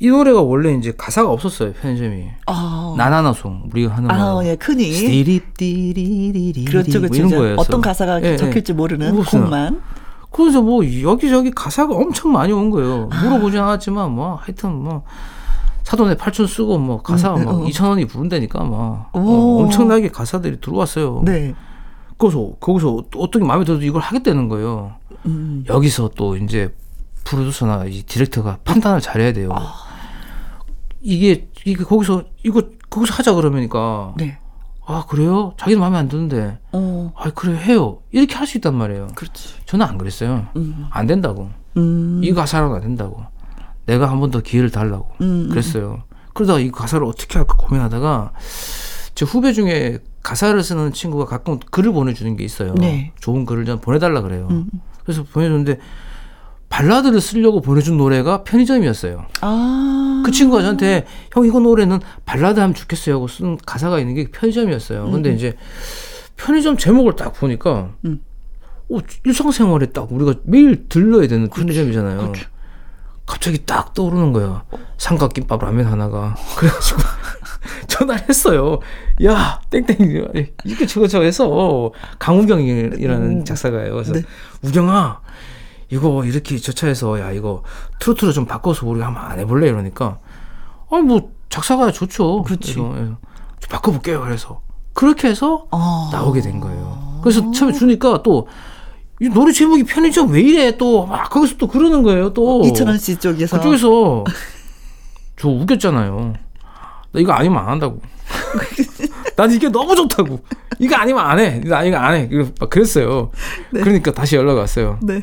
[0.00, 4.44] 이 노래가 원래 이제 가사가 없었어요 편의점이 아, 나나나송 우리가 하는 아, 거.
[4.44, 4.92] 예, 흔히.
[4.92, 7.26] 스티립디리리리 그렇죠, 뭐 그렇죠.
[7.26, 7.62] 이런 거였어.
[7.62, 8.36] 어떤 가사가 예, 예.
[8.36, 9.80] 적힐지 모르는 곡만.
[10.30, 13.08] 그래서 뭐 여기저기 가사가 엄청 많이 온 거예요.
[13.12, 13.22] 아.
[13.22, 15.04] 물어보진 않았지만 뭐 하여튼 뭐
[15.84, 17.64] 사돈에 8천 쓰고 뭐 가사가 음, 막 어.
[17.66, 19.60] 2천 원이 부른다니까 막 어, 오.
[19.62, 21.22] 엄청나게 가사들이 들어왔어요.
[21.24, 21.54] 네.
[22.18, 24.94] 그래서 거기서 또 어떤 게 마음에 들어도 이걸 하겠다는 거예요.
[25.26, 25.64] 음.
[25.68, 26.74] 여기서 또 이제
[27.24, 29.50] 프로듀서나 이 디렉터가 판단을 잘해야 돼요.
[29.52, 29.72] 아.
[31.00, 34.38] 이게 이게 거기서 이거 거기서 하자 그러니까 네.
[34.86, 35.54] 아 그래요?
[35.58, 39.08] 자기는 마음에 안 드는데 어, 아 그래 해요 이렇게 할 수 있단 말이에요.
[39.14, 39.54] 그렇지.
[39.66, 40.46] 저는 안 그랬어요.
[40.56, 40.86] 음.
[40.90, 41.50] 안 된다고.
[41.76, 42.20] 음.
[42.22, 43.22] 이 가사로는 안 된다고.
[43.86, 45.08] 내가 한 번 더 기회를 달라고.
[45.20, 46.02] 음, 그랬어요.
[46.32, 48.32] 그러다가 이 가사를 어떻게 할까 고민하다가
[49.14, 52.74] 제 후배 중에 가사를 쓰는 친구가 가끔 글을 보내주는 게 있어요.
[52.74, 53.12] 네.
[53.20, 54.48] 좋은 글을 좀 보내달라 그래요.
[54.50, 54.68] 음.
[55.04, 55.78] 그래서 보내줬는데
[56.70, 59.26] 발라드를 쓰려고 보내준 노래가 편의점이었어요.
[59.42, 60.22] 아.
[60.24, 65.10] 그 친구가 저한테 형 이거 노래는 발라드 하면 좋겠어요 하고 쓴 가사가 있는 게 편의점이었어요.
[65.12, 65.54] 근데 이제
[66.36, 68.20] 편의점 제목을 딱 보니까 음.
[68.90, 72.32] 어, 일상생활에 딱 우리가 매일 들러야 되는 편의점이잖아요.
[73.26, 74.64] 갑자기 딱 떠오르는 거야.
[74.98, 76.34] 삼각김밥 라면 하나가.
[76.56, 77.00] 그래가지고
[77.88, 78.80] 전화를 했어요.
[79.24, 80.10] 야, 땡땡,
[80.64, 83.92] 이렇게 저거 저거 해서 강우경이라는 작사가예요.
[83.92, 84.22] 그래서 네.
[84.62, 85.20] 우경아,
[85.90, 87.62] 이거 이렇게 저 차에서 야 이거
[88.00, 90.18] 트로트로 좀 바꿔서 우리가 한번 안 해볼래 이러니까
[90.90, 92.42] 아니 뭐 작사가 좋죠.
[92.42, 92.74] 그렇지.
[92.74, 93.16] 그래서, 예, 좀
[93.70, 94.20] 바꿔볼게요.
[94.22, 94.60] 그래서
[94.92, 96.10] 그렇게 해서 아.
[96.12, 97.20] 나오게 된 거예요.
[97.22, 98.48] 그래서 처음에 주니까 또
[99.24, 102.32] 이 노래 제목이 편의점 왜 이래 또 막 거기서 또 그러는 거예요.
[102.34, 103.56] 또 이천원 씨 쪽에서.
[103.56, 104.24] 그쪽에서
[105.38, 106.34] 저 웃겼잖아요.
[107.12, 108.00] 나 이거 아니면 안 한다고.
[109.36, 110.40] 난 이게 너무 좋다고.
[110.78, 111.60] 이거 아니면 안 해.
[111.60, 112.28] 나 이거 안 해.
[112.60, 113.30] 막 그랬어요.
[113.70, 114.98] 그러니까 다시 연락 왔어요.
[115.02, 115.22] 네.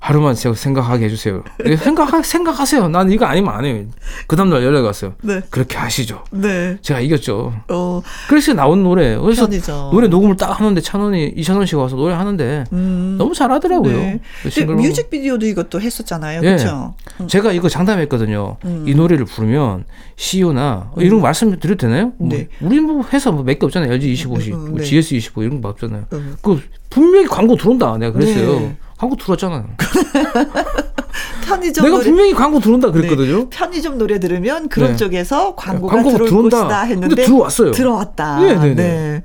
[0.00, 1.42] 하루만 생각하게 해주세요.
[1.66, 2.88] 예, 생각 생각하세요.
[2.88, 3.84] 난 이거 아니면 안 해요.
[4.26, 5.14] 그 다음날 연락 왔어요.
[5.22, 5.40] 네.
[5.50, 6.24] 그렇게 하시죠.
[6.30, 6.78] 네.
[6.82, 7.52] 제가 이겼죠.
[7.68, 9.16] 어, 그래서 나온 노래.
[9.18, 9.90] 그래서 편의점.
[9.90, 13.16] 노래 녹음을 딱 하는데 찬원이 이찬원 씨가 와서 노래 하는데 음.
[13.18, 13.96] 너무 잘하더라고요.
[13.96, 14.20] 네.
[14.54, 14.60] 그.
[14.60, 16.38] 뮤직비디오도 이것도 했었잖아요.
[16.44, 16.46] 예.
[16.56, 16.94] 그렇죠?
[17.26, 18.56] 제가 이거 장담했거든요.
[18.64, 18.84] 음.
[18.86, 19.84] 이 노래를 부르면
[20.16, 22.12] CEO나 이런 거 말씀 드려도 되나요?
[22.18, 22.48] 뭐 네.
[22.60, 23.92] 우리 뭐 회사 뭐 몇 개 없잖아요.
[23.94, 24.84] LG 25시, 음, 뭐 네.
[24.84, 26.04] GS 25 이런 거 없잖아요.
[26.12, 26.36] 음.
[26.42, 27.96] 그 분명히 광고 들어온다.
[27.98, 28.60] 내가 그랬어요.
[28.60, 28.76] 네.
[28.98, 29.64] 광고 들어왔잖아요.
[31.46, 33.38] 편의점 내가 노래 분명히 광고 들어온다 그랬거든요.
[33.38, 33.46] 네.
[33.50, 34.96] 편의점 노래 들으면 그런 네.
[34.96, 36.56] 쪽에서 광고가, 광고가 들어올 들어온다.
[36.58, 37.70] 것이다 했는데 근데 들어왔어요.
[37.72, 38.40] 들어왔다.
[38.40, 38.74] 네, 네, 네.
[38.74, 39.22] 네.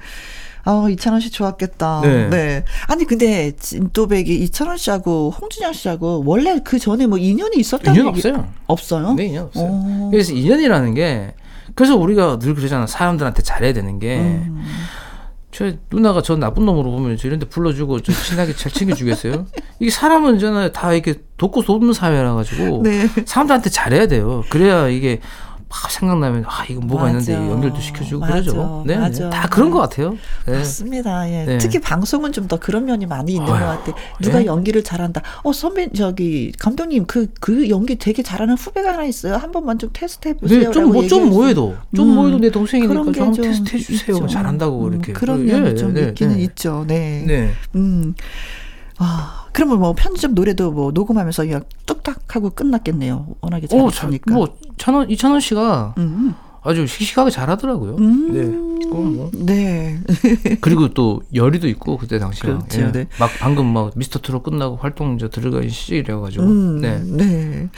[0.65, 2.01] 아, 이찬원 씨 좋았겠다.
[2.03, 2.29] 네.
[2.29, 2.65] 네.
[2.87, 8.47] 아니 근데 진또백이 이찬원 씨하고 홍진영 씨하고 원래 그 전에 뭐 인연이 있었다는 인연 없어요.
[8.67, 9.13] 없어요?
[9.15, 9.67] 네, 인연 없어요.
[9.69, 10.07] 어.
[10.11, 11.33] 그래서 인연이라는 게
[11.75, 12.87] 그래서 우리가 늘 그러잖아.
[12.87, 14.17] 사람들한테 잘해야 되는 게.
[14.19, 14.63] 음.
[15.53, 19.45] 저 누나가 저 나쁜 놈으로 보면 저 이런데 불러주고 좀 친하게 잘 챙겨주겠어요?
[19.79, 20.71] 이게 사람은 있잖아요.
[20.71, 23.07] 다 이렇게 돕고 돕는 사회라 가지고 네.
[23.25, 24.43] 사람들한테 잘해야 돼요.
[24.49, 25.21] 그래야 이게
[25.73, 27.31] 막 생각나면 아 이거 뭐가 맞아.
[27.31, 28.33] 있는데 연결도 시켜주고 맞아.
[28.33, 28.83] 그러죠.
[28.85, 29.23] 네, 맞아.
[29.23, 29.29] 네.
[29.31, 30.15] 다 그런 것 같아요.
[30.45, 30.53] 네.
[30.57, 31.27] 맞습니다.
[31.31, 31.45] 예.
[31.45, 31.57] 네.
[31.57, 33.93] 특히 방송은 좀 더 그런 면이 많이 있는 어휴, 것 같아.
[34.19, 34.45] 누가 네.
[34.45, 35.21] 연기를 잘한다.
[35.43, 39.35] 어 선배 저기 감독님 그그 연기 되게 잘하는 후배가 하나 있어요.
[39.35, 40.59] 한 번만 좀 테스트 해보세요.
[40.59, 44.17] 네, 좀뭐좀 뭐해도 좀 음, 뭐해도 내 동생이니까 좀 테스트 해주세요.
[44.17, 44.27] 있죠.
[44.27, 46.43] 잘한다고 음, 이렇게 그런 예, 면이 좀 네, 있기는 네.
[46.43, 46.83] 있죠.
[46.85, 47.23] 네.
[47.25, 47.51] 네.
[47.75, 48.13] 음.
[48.97, 53.27] 아, 그러면 뭐 편집 노래도 뭐 녹음하면서 그냥 뚝딱 하고 끝났겠네요.
[53.41, 54.33] 워낙에 잘했으니까.
[54.33, 56.35] 뭐 찬원 이찬원 씨가 음.
[56.65, 57.97] 아주 씩씩하게 잘하더라고요.
[57.99, 58.41] 네.
[58.83, 59.31] 그건 뭐.
[59.33, 59.99] 네.
[60.61, 63.05] 그리고 또 열의도 있고 그때 당시에 그렇죠, 네.
[63.19, 67.01] 막 방금 막 미스터 트롯 끝나고 활동 이제 들어간 시절이라 가지고 음, 네.
[67.03, 67.69] 네.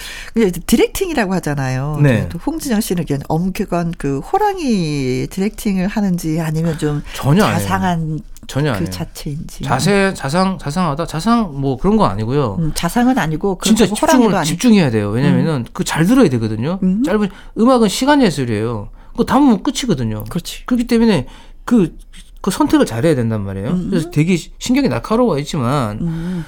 [0.48, 2.00] 이제 디렉팅이라고 하잖아요.
[2.04, 2.30] 네.
[2.30, 7.42] 또 홍진영 씨는 그냥 엄격한 그 호랑이 디렉팅을 하는지 아니면 좀 전혀.
[7.44, 8.92] 자상한 전혀 그 아니에요.
[8.92, 9.64] 자체인지.
[9.64, 12.56] 자세 자상 자상하다 자상 뭐 그런 건 아니고요.
[12.60, 14.44] 음, 자상은 아니고 진짜 집중을.
[14.44, 15.10] 집중해야 돼요.
[15.10, 16.80] 왜냐면은 그잘 들어야 되거든요.
[16.84, 17.04] 음.
[17.04, 18.90] 짧은 음악은 시간 예술이에요.
[19.12, 20.24] 그거 담으면 끝이거든요.
[20.30, 20.66] 그렇지.
[20.66, 21.28] 그렇기 때문에
[21.64, 21.98] 그,
[22.42, 23.70] 그 선택을 잘해야 된단 말이에요.
[23.70, 23.88] 음.
[23.90, 26.46] 그래서 되게 신경이 날카로워 있지만 음,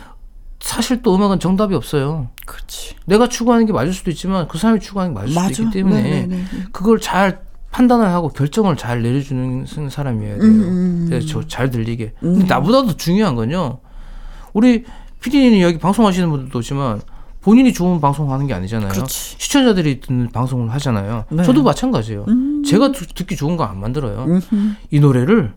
[0.60, 2.28] 사실 또 음악은 정답이 없어요.
[2.46, 2.96] 그렇지.
[3.06, 5.48] 내가 추구하는 게 맞을 수도 있지만 그 사람이 추구하는 게 맞을 맞아.
[5.50, 6.44] 수도 있기 때문에 네네네.
[6.72, 10.44] 그걸 잘 판단을 하고 결정을 잘 내려주는 사람이어야 돼요.
[10.44, 11.06] 음.
[11.10, 12.14] 그래서 저잘 들리게.
[12.20, 13.80] 근데 나보다도 중요한 건요.
[14.54, 14.84] 우리
[15.22, 17.02] PD님 여기 방송하시는 분들도 있지만
[17.42, 18.90] 본인이 좋은 방송 하는 게 아니잖아요.
[18.90, 19.36] 그렇지.
[19.38, 21.26] 시청자들이 듣는 방송을 하잖아요.
[21.30, 21.44] 네.
[21.44, 22.26] 저도 마찬가지예요.
[22.28, 22.64] 음.
[22.66, 24.26] 제가 듣- 듣기 좋은 거 안 만들어요.
[24.28, 25.54] 음흠, 이 노래를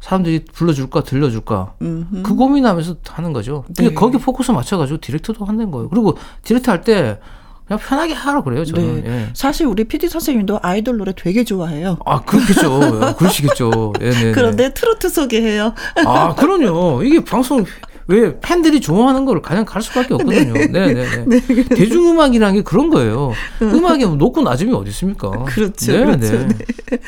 [0.00, 2.22] 사람들이 불러줄까 들려줄까 음흠.
[2.22, 3.64] 그 고민하면서 하는 거죠.
[3.68, 3.94] 근데 네.
[3.94, 5.88] 거기 포커스 맞춰가지고 디렉터도 한다는 거예요.
[5.88, 7.18] 그리고 디렉터 할 때
[7.66, 8.64] 그냥 편하게 하라 그래요.
[8.64, 9.02] 저는.
[9.02, 9.10] 네.
[9.10, 9.30] 예.
[9.34, 11.98] 사실 우리 PD 선생님도 아이돌 노래 되게 좋아해요.
[12.04, 13.14] 아 그렇겠죠.
[13.16, 13.92] 그러시겠죠.
[14.00, 14.32] 예, 네, 네.
[14.32, 15.74] 그런데 트로트 소개해요.
[16.04, 17.02] 아 그럼요.
[17.04, 17.64] 이게 방송
[18.06, 20.52] 왜 팬들이 좋아하는 걸 가장 갈 수밖에 없거든요.
[20.52, 21.40] 네, 네, 네.
[21.68, 23.32] 대중음악이라는 게 그런 거예요.
[23.62, 25.30] 음악이 뭐 높고 낮음이 어디 있습니까?
[25.44, 26.46] 그렇죠, 네, 그렇죠.
[26.46, 26.98] 네.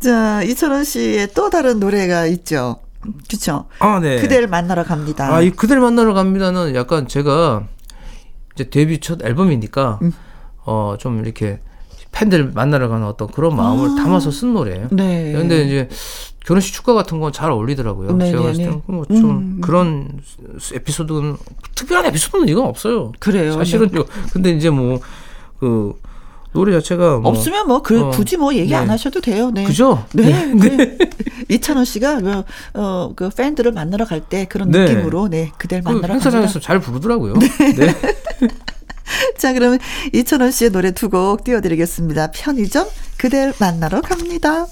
[0.00, 2.80] 자, 이철원 씨의 또 다른 노래가 있죠.
[3.26, 3.66] 그렇죠.
[3.78, 4.20] 아, 네.
[4.20, 5.34] 그대를 만나러 갑니다.
[5.34, 7.64] 아, 이 그대를 만나러 갑니다는 약간 제가
[8.58, 10.12] 이제 데뷔 첫 앨범이니까 음.
[10.64, 11.60] 어좀 이렇게
[12.10, 14.86] 팬들 만나러 가는 어떤 그런 마음을 담아서 쓴 노래예요.
[14.86, 14.88] 아.
[14.90, 15.32] 네.
[15.32, 15.88] 근데 이제
[16.44, 18.12] 결혼식 축가 같은 건 잘 어울리더라고요.
[18.16, 18.70] 네, 제가 네, 봤을 네.
[18.70, 19.60] 때는 뭐좀 음.
[19.60, 20.20] 그런
[20.74, 21.36] 에피소드는
[21.74, 23.12] 특별한 에피소드는 이건 없어요.
[23.20, 23.52] 그래요.
[23.52, 24.04] 사실은요.
[24.32, 25.00] 근데 이제 뭐
[25.58, 25.98] 그
[26.52, 28.90] 노래 자체가 뭐 없으면 뭐그 어, 굳이 뭐 얘기 안 네.
[28.92, 29.50] 하셔도 돼요.
[29.50, 29.64] 네.
[29.64, 30.04] 그죠?
[30.12, 30.46] 네.
[30.54, 30.98] 네.
[31.48, 32.42] 이찬원 씨가 그,
[32.74, 34.84] 어, 그 팬들을 만나러 갈 때 그런 네.
[34.84, 36.66] 느낌으로 네, 그대를 그 만나러 행사장에서 갑니다.
[36.66, 37.34] 잘 부르더라고요.
[37.34, 37.94] 네.
[39.38, 39.78] 자, 그러면
[40.12, 42.30] 이찬원 씨의 노래 두 곡 띄워드리겠습니다.
[42.32, 42.86] 편의점
[43.16, 44.66] 그대를 만나러 갑니다.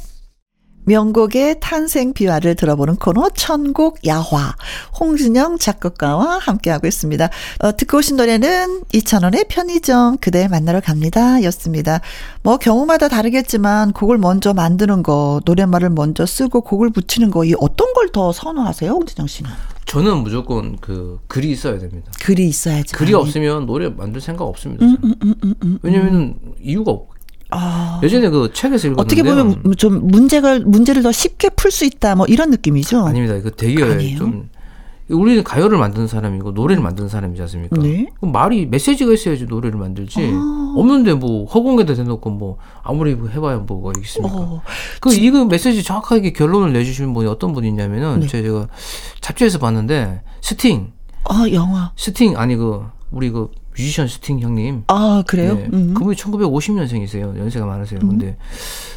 [0.87, 4.55] 명곡의 탄생 비화를 들어보는 코너 천곡 야화
[4.99, 7.29] 홍진영 작곡가와 함께하고 있습니다.
[7.61, 12.01] 어, 듣고 오신 노래는 이찬원의 편의점 그대 만나러 갑니다 였습니다.
[12.43, 17.93] 뭐 경우마다 다르겠지만 곡을 먼저 만드는 거 노랫말을 먼저 쓰고 곡을 붙이는 거 이 어떤
[17.93, 19.51] 걸 더 선호하세요 홍진영 씨는?
[19.85, 22.11] 저는 무조건 그 글이 있어야 됩니다.
[22.23, 22.95] 글이 있어야지.
[22.95, 24.87] 글이 없으면 노래 만들 생각 없습니다.
[24.87, 25.79] 저는.
[25.83, 27.16] 왜냐면은 이유가 없.
[27.57, 28.01] 아.
[28.03, 32.27] 예전에 그 책에서 읽었는데 어떻게 보면 좀 문제가 문제를 더 쉽게 풀 수 있다 뭐
[32.27, 33.07] 이런 느낌이죠.
[33.07, 33.41] 아닙니다.
[33.43, 34.19] 그 되게 아니에요?
[34.19, 34.49] 좀
[35.09, 37.81] 우리는 가요를 만드는 사람이고 노래를 만드는 사람이지 않습니까?
[37.81, 38.09] 네.
[38.21, 40.33] 말이 메시지가 있어야지 노래를 만들지.
[40.33, 40.75] 아.
[40.77, 44.37] 없는데 뭐 허공에다 대놓고 뭐 아무리 뭐 해봐야 뭐가 있습니까?
[44.37, 44.63] 어,
[45.01, 48.27] 그 이거 메시지 정확하게 결론을 내주시는 분이 어떤 분이 있냐면은 네.
[48.27, 48.69] 제가
[49.21, 50.93] 잡지에서 봤는데 스팅,
[51.25, 51.93] 아 영화.
[51.97, 53.49] 스팅 아니 그 우리 그
[53.79, 54.85] 뮤지션 스팅 형님.
[54.89, 55.55] 아 그래요?
[55.55, 55.95] 네, 음.
[55.95, 57.39] 그분이 1950년생이세요.
[57.39, 58.01] 연세가 많으세요.
[58.01, 58.37] 근데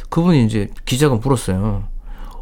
[0.08, 1.84] 그분이 이제 기자가 물었어요.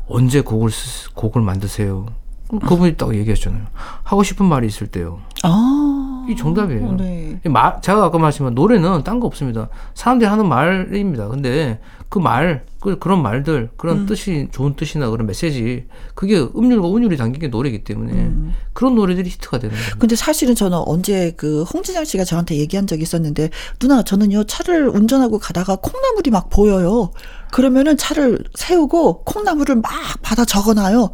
[0.06, 2.06] 언제 곡을 쓰, 곡을 만드세요?
[2.48, 3.62] 그분이 딱 얘기했잖아요.
[4.02, 5.20] 하고 싶은 말이 있을 때요.
[5.42, 6.26] 아.
[6.28, 6.92] 이 정답이에요.
[6.92, 7.40] 네.
[7.44, 9.68] 말, 제가 아까 말씀한 노래는 딴 거 없습니다.
[9.94, 11.28] 사람들이 하는 말입니다.
[11.28, 11.80] 근데
[12.10, 17.40] 그 말, 그, 그런 말들, 그런 뜻이, 좋은 뜻이나 그런 메시지, 그게 음률과 운율이 담긴
[17.40, 18.30] 게 노래이기 때문에
[18.72, 19.94] 그런 노래들이 히트가 되는 거예요.
[19.98, 25.38] 근데 사실은 저는 언제 그 홍진영 씨가 저한테 얘기한 적이 있었는데 누나 저는요 차를 운전하고
[25.38, 27.10] 가다가 콩나물이 막 보여요.
[27.52, 29.90] 그러면은 차를 세우고 콩나물을 막
[30.22, 31.10] 받아 적어놔요.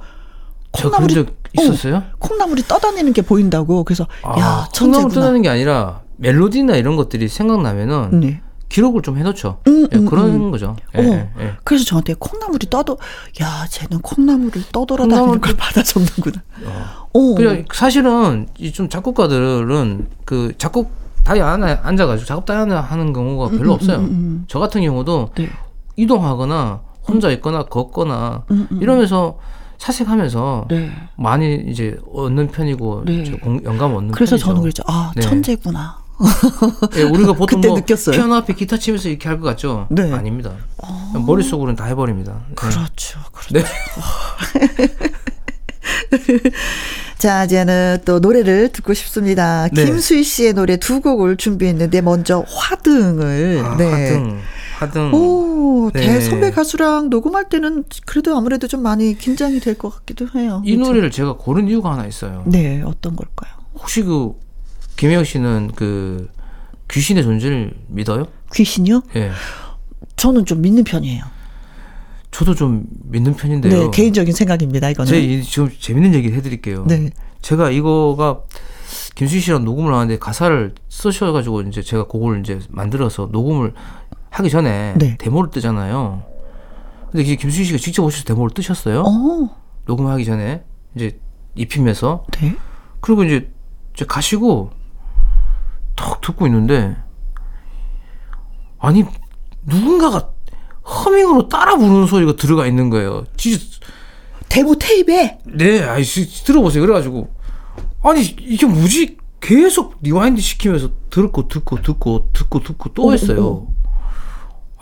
[0.77, 1.97] 저 그런 적 있었어요?
[1.97, 3.85] 어, 콩나물이 떠다니는 게 보인다고.
[3.85, 4.07] 그래서
[4.39, 5.09] 야 콩나물 천재구나.
[5.15, 8.41] 떠나는 게 아니라 멜로디나 이런 것들이 생각나면은 네.
[8.69, 9.59] 기록을 좀 해놓죠.
[9.69, 10.75] 음, 예, 음, 그런 거죠.
[10.97, 11.03] 예, 어.
[11.05, 11.53] 예, 예.
[11.63, 12.99] 그래서 저한테 콩나물이 떠도
[13.41, 16.43] 야 쟤는 콩나물을 떠돌아다니는 콩나물 걸 받아 적는구나.
[17.13, 17.35] 어.
[17.37, 20.91] 그냥 사실은 이좀 작곡가들은 그 작곡
[21.23, 23.99] 다이 안에 앉아가지고 작업 다이 안에 하는 경우가 별로 없어요.
[23.99, 25.49] 음, 저 같은 경우도 네.
[25.97, 28.83] 이동하거나 혼자 있거나 걷거나 음, 음.
[28.83, 29.39] 이러면서
[29.79, 30.91] 사색하면서 네.
[31.17, 33.25] 많이 이제 얻는 편이고 네.
[33.25, 34.47] 저 공- 영감 얻는 그래서 편이죠.
[34.47, 34.83] 저는 그랬죠.
[34.87, 35.23] 아 네.
[35.23, 36.03] 천재구나.
[36.97, 38.15] 예, 우리가 보통 그때 뭐 느꼈어요.
[38.17, 39.87] 피아노 앞에 기타 치면서 이렇게 할 것 같죠?
[39.91, 40.13] 네.
[40.13, 40.53] 아닙니다.
[41.27, 42.33] 머릿속으로는 다 해버립니다.
[42.49, 42.55] 네.
[42.55, 43.19] 그렇죠.
[43.33, 43.55] 그렇죠.
[43.55, 43.65] 네.
[47.19, 49.69] 자, 이제는 또 노래를 듣고 싶습니다.
[49.73, 49.85] 네.
[49.87, 53.91] 김수희 씨의 노래 두 곡을 준비했는데 먼저 화등을 아, 네.
[53.91, 54.41] 하등,
[54.79, 55.13] 하등.
[55.15, 56.01] 오, 네.
[56.01, 60.63] 대선배 가수랑 녹음할 때는 그래도 아무래도 좀 많이 긴장이 될 것 같기도 해요.
[60.65, 60.89] 이 그렇죠?
[60.91, 62.43] 노래를 제가 고른 이유가 하나 있어요.
[62.47, 63.53] 네, 어떤 걸까요?
[63.75, 64.33] 혹시 그
[64.97, 66.29] 김혜영 씨는 그
[66.91, 68.27] 귀신의 존재를 믿어요?
[68.55, 69.03] 귀신이요?
[69.17, 69.31] 예.
[70.17, 71.23] 저는 좀 믿는 편이에요.
[72.31, 73.85] 저도 좀 믿는 편인데요.
[73.85, 74.91] 네, 개인적인 생각입니다.
[74.91, 75.11] 이거는.
[75.11, 76.85] 제 이- 지금 재밌는 얘기 해드릴게요.
[76.89, 77.11] 네.
[77.43, 78.41] 제가 이거가
[79.15, 83.73] 김수희 씨랑 녹음을 하는데 가사를 쓰셔가지고 이제 제가 그걸 이제 만들어서 녹음을
[84.35, 85.17] 하기 전에 네.
[85.17, 86.25] 데모를 뜨잖아요.
[87.11, 89.03] 근데 이게 김수희 씨가 직접 오셔서 데모를 뜨셨어요.
[89.03, 89.57] 어,
[89.87, 90.65] 녹음하기 전에
[90.97, 91.21] 이제
[91.55, 92.57] 입히면서 네.
[93.01, 93.53] 그리고 이제
[93.95, 94.71] 이제 가시고
[95.95, 96.97] 턱 듣고 있는데
[98.81, 99.05] 아니
[99.67, 100.31] 누군가가
[100.85, 103.25] 허밍으로 따라 부르는 소리가 들어가 있는 거예요.
[103.37, 103.65] 진짜
[104.49, 106.83] 데모 테이프에 네, 아이 씨, 들어보세요.
[106.83, 107.31] 그래가지고
[108.03, 109.17] 아니 이게 뭐지?
[109.41, 113.69] 계속 rewind 시키면서 듣고 듣고 듣고 듣고 듣고 또 했어요.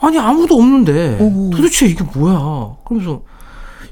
[0.03, 1.49] 아니 아무도 없는데 오.
[1.49, 2.75] 도대체 이게 뭐야?
[2.85, 3.21] 그러면서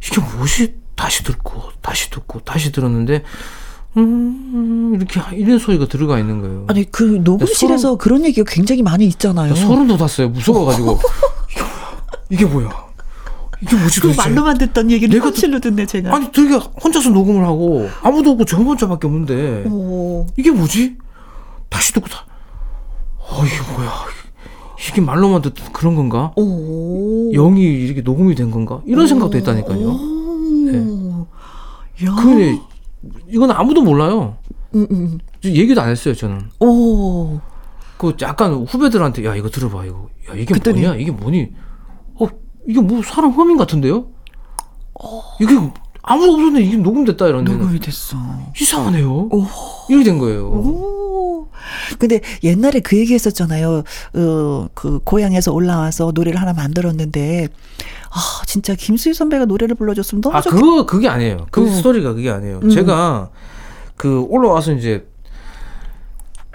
[0.06, 0.76] 이게 뭐지?
[0.96, 3.24] 다시 듣고 다시 듣고 다시 들었는데
[3.98, 6.66] 음 이렇게 이런 소리가 들어가 있는 거예요.
[6.68, 9.54] 아니 그 녹음실에서 소름- 그런 얘기가 굉장히 많이 있잖아요.
[9.54, 10.30] 나 소름 돋았어요.
[10.30, 11.00] 무서워가지고
[12.30, 12.68] 이게 뭐야?
[12.70, 12.92] 이게 뭐야?
[13.62, 14.30] 이게 뭐지 그 도대체?
[14.30, 16.14] 말로만 듣던 얘기를 내가 현실로 듣네 제가.
[16.16, 20.28] 아니 되게 혼자서 녹음을 하고 아무도 없고 저 혼자밖에 없는데 오.
[20.38, 20.98] 이게 뭐지?
[21.70, 22.26] 다시 듣고 다.
[23.18, 23.92] 어 이게 뭐야?
[24.90, 26.34] 이게 말로만 듣던 그런 건가?
[26.36, 27.32] 오.
[27.34, 28.82] 영이 이렇게 녹음이 된 건가?
[28.86, 29.88] 이런 생각도 했다니까요.
[29.88, 31.28] 오.
[32.06, 32.16] 야.
[32.16, 32.60] 근데
[33.30, 34.38] 이건 아무도 몰라요.
[34.74, 35.20] 음, 음.
[35.44, 36.50] 얘기도 안 했어요 저는.
[36.60, 37.40] 오.
[37.98, 41.50] 그 약간 후배들한테 야 이거 들어봐 이거 야 이게 그랬더니- 뭐냐 이게 뭐니?
[42.20, 42.28] 어
[42.68, 44.06] 이게 뭐 사람 허밍 같은데요?
[45.40, 45.54] 이게
[46.04, 48.18] 아무도 없었는데 이게 녹음됐다 이러는데 녹음이 됐어.
[48.60, 49.30] 이상하네요.
[49.90, 50.48] 이렇게 된 거예요.
[50.50, 51.01] 오.
[52.00, 53.84] 근데 옛날에 그 얘기 했었잖아요.
[54.14, 57.48] 어, 그 고향에서 올라와서 노래를 하나 만들었는데
[58.10, 61.48] 아, 진짜 김수희 선배가 노래를 불러줬으면 너무 아, 좋겠 그거, 그게 아니에요.
[61.52, 61.74] 그 어.
[61.74, 62.60] 스토리가 그게 아니에요.
[62.64, 62.70] 음.
[62.70, 63.30] 제가
[63.96, 65.06] 그 올라와서 이제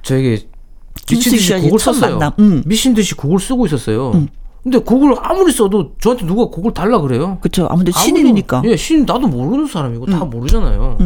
[0.03, 0.47] 저에게
[1.09, 2.19] 미친 듯이 곡을 썼어요.
[2.39, 2.63] 음.
[2.67, 4.13] 미친 듯이 곡을 쓰고 있었어요.
[4.13, 4.29] 음.
[4.63, 7.39] 근데 곡을 아무리 써도 저한테 누가 곡을 달라 그래요.
[7.41, 7.69] 그쵸.
[7.71, 8.63] 아무튼 아무도- 신인이니까.
[8.65, 10.99] 예, 신 나도 모르는 사람이고 다 모르잖아요.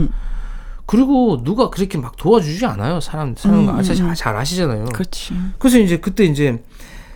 [0.91, 1.01] 음.
[1.01, 3.01] 그리고 누가 그렇게 막 도와주지 않아요.
[3.01, 4.15] 사람 사람 음, 잘, 음, 음.
[4.15, 4.87] 잘 아시잖아요.
[4.87, 5.35] 그렇지.
[5.59, 6.63] 그래서 이제 그때 이제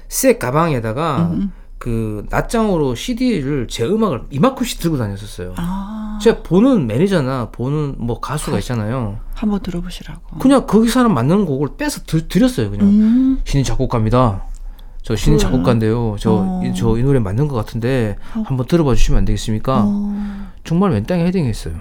[0.09, 1.53] 새 가방에다가 음.
[1.79, 5.55] 그 낱장으로 CD를 제 음악을 이만큼씩 들고 다녔었어요.
[5.57, 9.19] 아, 제가 보는 매니저나 보는 뭐 가수가 있잖아요.
[9.35, 10.39] 한번 들어보시라고.
[10.39, 12.71] 그냥 거기 사람 맞는 곡을 빼서 드, 드렸어요.
[12.71, 13.41] 그냥 음.
[13.45, 14.45] 신인 작곡가입니다.
[15.03, 15.51] 저 신인 그래.
[15.51, 16.17] 작곡가인데요.
[16.19, 16.97] 저이 어.
[16.97, 19.83] 이 노래 맞는 것 같은데 한번 들어봐 주시면 안 되겠습니까?
[19.85, 20.51] 어.
[20.63, 21.75] 정말 맨땅에 헤딩했어요.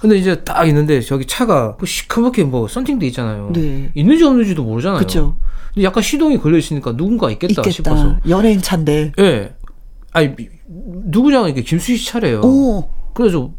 [0.00, 3.50] 근데 이제 딱 있는데 저기 차가 그 시커멓게 뭐 썬팅돼 있잖아요.
[3.52, 3.90] 네.
[3.94, 4.98] 있는지 없는지도 모르잖아요.
[5.00, 5.36] 그쵸.
[5.74, 7.70] 근데 약간 시동이 걸려 있으니까 누군가 있겠다, 있겠다.
[7.70, 8.16] 싶어서.
[8.28, 9.12] 연예인 차인데.
[9.18, 9.54] 예.
[10.12, 12.40] 아니 미- 누구냐가 이게 김수희 씨 차래요.
[12.42, 13.50] 오, 그래서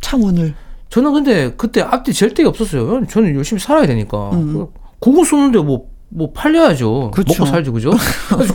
[0.00, 0.54] 창문을.
[0.88, 3.04] 저는 근데 그때 앞뒤 잴 데가 없었어요.
[3.06, 4.30] 저는 열심히 살아야 되니까.
[4.32, 4.66] 음.
[4.98, 7.12] 고거 쏘는데 뭐, 뭐 팔려야죠.
[7.12, 7.32] 그쵸.
[7.32, 7.90] 먹고 살죠, 그죠?
[8.28, 8.54] 그래서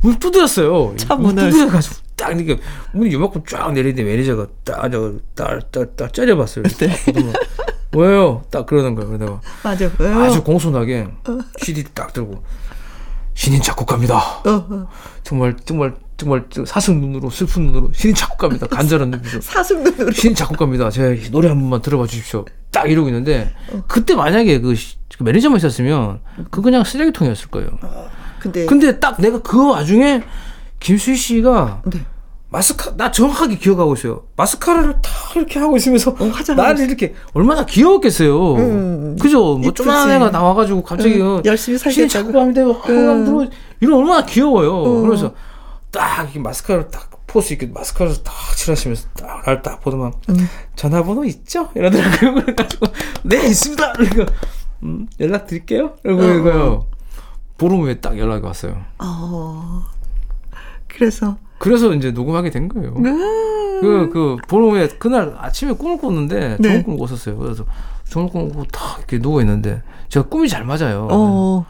[0.00, 0.94] 문을 두드렸어요.
[0.96, 1.50] 차 문을.
[1.50, 2.60] 두드려가지고 딱 이렇게
[2.92, 6.64] 문이 요만큼 쫙 내리는데 매니저가 딱, 저, 딱, 딱, 딱 째려봤어요.
[6.64, 6.96] 네.
[7.96, 8.42] 왜요?
[8.50, 9.10] 딱 그러는 거예요.
[9.10, 9.90] 그러다가 맞아.
[10.24, 11.08] 아주 공손하게
[11.58, 12.42] CD 딱 들고
[13.34, 14.16] 신인 작곡가입니다.
[14.16, 14.88] 어,
[15.22, 18.66] 정말, 정말, 정말 사슴 눈으로 슬픈 눈으로 신인 작곡가입니다.
[18.68, 19.40] 간절한 눈으로.
[19.42, 20.12] 사슴 눈으로.
[20.12, 20.90] 신인 작곡가입니다.
[20.90, 22.44] 제가 이 노래 한 번만 들어봐 주십시오.
[22.70, 23.52] 딱 이러고 있는데
[23.88, 27.68] 그때 만약에 그, 시- 그 매니저만 있었으면 그 그냥 쓰레기통이었을 거예요.
[28.40, 28.66] 근데.
[28.66, 30.22] 근데 딱 내가 그 와중에
[30.80, 32.00] 김수희 씨가 네.
[32.50, 34.24] 마스카 나 정확하게 기억하고 있어요.
[34.36, 38.54] 마스카라를 딱 이렇게 하고 있으면서 어, 나를 이렇게 얼마나 귀여웠겠어요.
[38.56, 39.56] 음, 그죠?
[39.58, 39.72] 뭐.
[39.72, 42.08] 쪼만한 애가 나와가지고 갑자기 음, 어, 열심히 살겠다고.
[42.08, 43.46] 작곡가인데 황금 들어
[43.80, 44.72] 이런 얼마나 귀여워요.
[44.72, 45.00] 어.
[45.00, 45.34] 그러면서
[45.94, 50.48] 딱 마스카라 딱 포스 이렇게 마스카라 딱 칠하시면서 딱 날 딱 보더만 음.
[50.76, 51.70] 전화번호 있죠?
[51.74, 52.34] 이러더라고요.
[52.44, 52.86] 그래가지고
[53.22, 53.92] 네 있습니다.
[53.92, 54.26] 그러니까
[54.82, 55.94] 음, 연락 드릴게요.
[56.04, 56.34] 이러고 어.
[56.34, 56.86] 이거요.
[57.56, 58.84] 보름 후에 딱 연락이 왔어요.
[58.98, 59.84] 어.
[60.88, 61.36] 그래서.
[61.58, 62.94] 그래서 이제 녹음하게 된 거예요.
[62.96, 63.80] 음.
[63.80, 66.68] 그, 그, 보름 후에 그날 아침에 꿈을 꿨는데 네.
[66.68, 67.36] 좋은 꿈을 꿨었어요.
[67.38, 67.64] 그래서
[68.08, 71.08] 좋은 꿈을 꾸고 딱 이렇게 누워 있는데 제가 꿈이 잘 맞아요.
[71.10, 71.64] 어.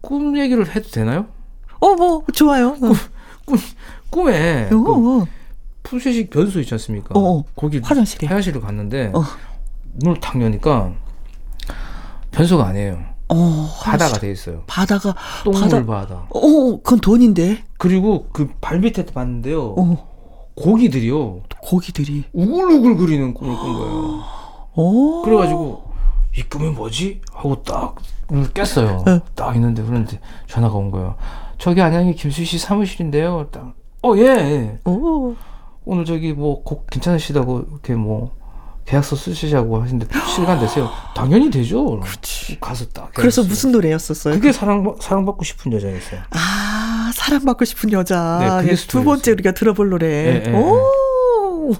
[0.00, 1.26] 꿈 얘기를 해도 되나요?
[1.80, 2.70] 어, 뭐, 좋아요.
[2.70, 2.92] 어.
[3.44, 3.58] 꿈,
[4.10, 5.26] 꿈에 어, 그 어.
[5.82, 7.18] 푸세식 변소 있지 않습니까?
[7.18, 7.44] 어, 어.
[7.56, 8.26] 거기 화장실에.
[8.26, 9.22] 화장실을 갔는데 어.
[9.94, 10.92] 문을 탁 여니까
[12.30, 12.98] 변소가 아니에요.
[13.28, 13.68] 어.
[13.82, 14.62] 바다가 돼 있어요.
[14.66, 15.14] 바다가.
[15.44, 15.84] 똥물 바다.
[15.86, 16.14] 바다.
[16.30, 16.40] 어,
[16.82, 17.64] 그건 돈인데.
[17.78, 19.74] 그리고 그 발밑에 봤는데요.
[19.76, 20.08] 어.
[20.56, 21.42] 고기들이요.
[21.62, 22.24] 고기들이.
[22.32, 24.22] 우글우글 거리는 꿈을 꾼 거예요.
[24.74, 25.22] 어.
[25.24, 25.90] 그래가지고
[26.36, 27.20] 이 꿈이 뭐지?
[27.32, 27.96] 하고 딱
[28.30, 29.02] 눈을 깼어요.
[29.06, 29.20] 네.
[29.34, 31.16] 딱 있는데 그런데 전화가 온 거예요.
[31.60, 33.48] 저기 안양이 김수희 씨 사무실인데요.
[33.52, 33.74] 딱.
[34.02, 34.22] 어 예.
[34.24, 34.78] 예.
[34.90, 35.34] 오.
[35.84, 38.34] 오늘 저기 뭐 곡 괜찮으시다고 이렇게 뭐
[38.86, 40.88] 계약서 쓰시자고 하시는데 시간 되세요?
[41.14, 42.00] 당연히 되죠.
[42.60, 43.10] 가서 딱.
[43.14, 44.34] 그래서 무슨 노래였었어요?
[44.34, 46.20] 그게 사랑 사랑받고 싶은 여자였어요.
[46.30, 48.38] 아, 사랑받고 싶은 여자.
[48.40, 49.32] 네, 그게 예, 두 번째.
[49.32, 50.06] 우리가 들어볼 노래.
[50.06, 51.72] 예, 예, 오.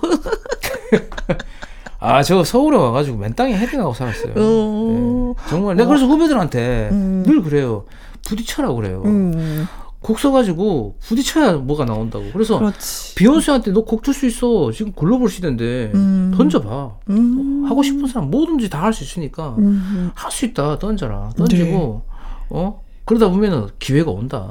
[1.99, 4.33] 아, 저 서울에 와가지고 맨 땅에 헤딩하고 살았어요.
[4.37, 5.35] 어.
[5.37, 5.49] 네.
[5.51, 5.77] 정말.
[5.77, 7.23] 내가 그래서 후배들한테 음.
[7.27, 7.85] 늘 그래요.
[8.27, 9.03] 부딪혀라 그래요.
[9.05, 9.67] 음,
[10.01, 12.25] 곡 써가지고 부딪혀야 뭐가 나온다고.
[12.33, 13.15] 그래서 그렇지.
[13.17, 14.73] 비욘세한테 너 곡 줄 수 있어.
[14.73, 16.33] 지금 글로벌 시대인데 음.
[16.37, 16.97] 던져봐.
[17.11, 17.65] 음.
[17.67, 20.11] 하고 싶은 사람 뭐든지 다 할 수 있으니까 음.
[20.15, 20.79] 할수 있다.
[20.79, 21.31] 던져라.
[21.37, 22.03] 던지고
[22.51, 24.49] 어 그러다 보면은 기회가 온다.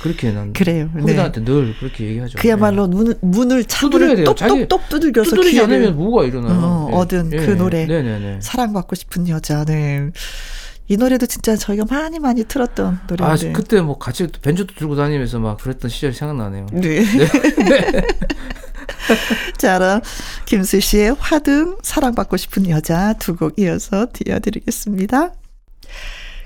[0.00, 0.88] 그렇게 난 그래요.
[0.94, 1.00] 네.
[1.02, 2.38] 후배들한테 늘 그렇게 얘기하죠.
[2.38, 4.34] 그야말로 문을, 문을 돼요.
[4.34, 6.58] 자기 똑똑똑 두들겨서 두드리지 기회를 않으면 뭐가 일어나요?
[6.58, 7.84] 어, 얻은 그 노래.
[7.84, 8.38] 네네네.
[8.40, 9.64] 사랑받고 싶은 여자.
[9.66, 10.10] 네.
[10.90, 13.52] 이 노래도 진짜 저희가 많이 많이 틀었던 아 노래인데.
[13.52, 16.66] 그때 뭐 같이 벤츠도 들고 다니면서 막 그랬던 시절이 생각나네요.
[16.74, 17.04] 네.
[19.56, 20.00] 자, 그럼
[20.46, 25.30] 김수 씨의 화등 사랑받고 싶은 여자 두 곡 이어서 띄워드리겠습니다.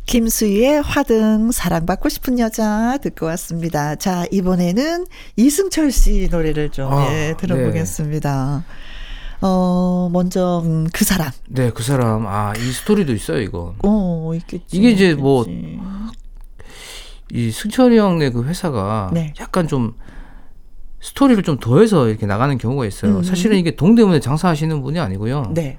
[0.07, 3.97] 김수희의 화등 사랑받고 싶은 여자 듣고 왔습니다.
[3.97, 8.63] 자, 이번에는 이승철 씨 노래를 좀 아, 예, 들어보겠습니다.
[9.47, 11.31] 어, 먼저 음, 그 사람.
[11.49, 13.75] 네, 그 사람 아 이 스토리도 있어요 이거.
[13.85, 14.65] 어, 있겠지.
[14.77, 15.79] 이게 이제 뭐 있겠지.
[17.33, 19.35] 이 승철이 형네 그 회사가 네.
[19.41, 19.95] 약간 좀
[21.01, 23.19] 스토리를 좀 더해서 이렇게 나가는 경우가 있어요.
[23.19, 23.23] 음.
[23.23, 25.53] 사실은 이게 동대문에 장사하시는 분이 아니고요.
[25.55, 25.79] 네.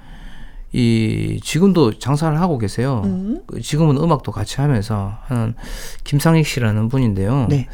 [0.74, 3.02] 이 지금도 장사를 하고 계세요.
[3.06, 3.42] 음.
[3.48, 5.56] 그 지금은 음악도 같이 하면서 하는
[6.04, 7.48] 김상익 씨라는 분인데요.
[7.50, 7.68] 네.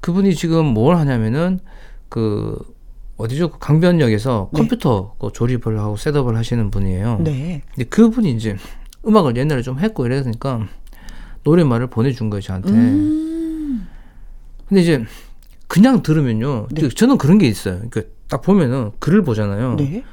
[0.00, 1.58] 그분이 지금 뭘 하냐면은
[2.08, 2.56] 그
[3.18, 3.50] 어디죠?
[3.50, 4.58] 그 강변역에서 네.
[4.58, 7.18] 컴퓨터 그 조립을 하고 셋업을 하시는 분이에요.
[7.22, 7.62] 네.
[7.74, 8.56] 근데 그분이 이제
[9.06, 10.66] 음악을 옛날에 좀 했고 이랬으니까
[11.42, 12.70] 노래말을 보내준 거예요 저한테.
[12.70, 13.88] 음.
[14.68, 15.04] 근데 이제
[15.66, 16.68] 그냥 들으면요.
[16.70, 16.88] 네.
[16.88, 17.80] 저는 그런 게 있어요.
[17.90, 19.76] 그러니까 딱 보면은 글을 보잖아요.
[19.76, 20.04] 네.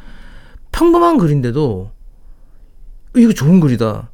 [0.71, 1.91] 평범한 글인데도
[3.15, 4.09] 이거 좋은 글이다.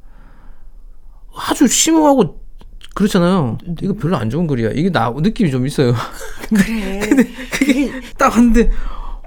[1.34, 2.41] 아주 심오하고
[2.94, 3.58] 그렇잖아요.
[3.66, 3.74] 네.
[3.82, 4.70] 이거 별로 안 좋은 글이야.
[4.74, 5.94] 이게 나 느낌이 좀 있어요.
[6.48, 7.00] 그래.
[7.52, 8.70] 그게 딱 봤는데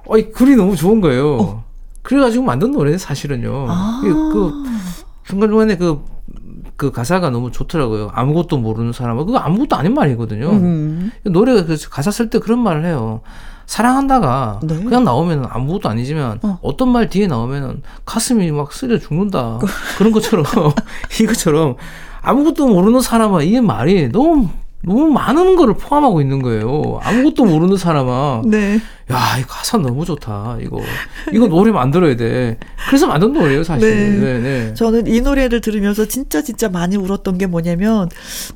[0.06, 1.38] 어이 글이 너무 좋은 거예요.
[1.38, 1.66] 어.
[2.02, 3.66] 그래가지고 만든 노래 사실은요.
[3.68, 4.02] 아.
[4.04, 4.64] 그, 그
[5.28, 6.04] 중간 중간에 그,
[6.76, 8.12] 그 가사가 너무 좋더라고요.
[8.14, 10.52] 아무것도 모르는 사람은 그거 아무것도 아닌 말이거든요.
[10.52, 11.12] 음.
[11.24, 13.22] 노래가 그 가사 쓸 때 그런 말을 해요.
[13.66, 14.76] 사랑한다가 네.
[14.84, 16.60] 그냥 나오면 아무것도 아니지만 어.
[16.62, 16.78] 어.
[16.78, 19.60] 떤말 뒤에 나오면은 가슴이 막 쓰려 죽는다.
[19.98, 20.46] 그런 것처럼
[21.20, 21.76] 이것처럼
[22.26, 24.50] 아무것도 모르는 사람아 이 말이 너무
[24.82, 27.00] 너무 많은 거를 포함하고 있는 거예요.
[27.02, 28.44] 아무것도 모르는 사람아.
[28.48, 28.80] 네.
[29.12, 30.58] 야, 이 가사 너무 좋다.
[30.62, 30.80] 이거
[31.34, 32.58] 이거 노래 만들어야 돼.
[32.88, 33.90] 그래서 만든 노래예요, 사실.
[33.90, 34.10] 네.
[34.20, 34.74] 네, 네.
[34.76, 38.10] 저는 이 노래를 들으면서 진짜 진짜 많이 울었던 게 뭐냐면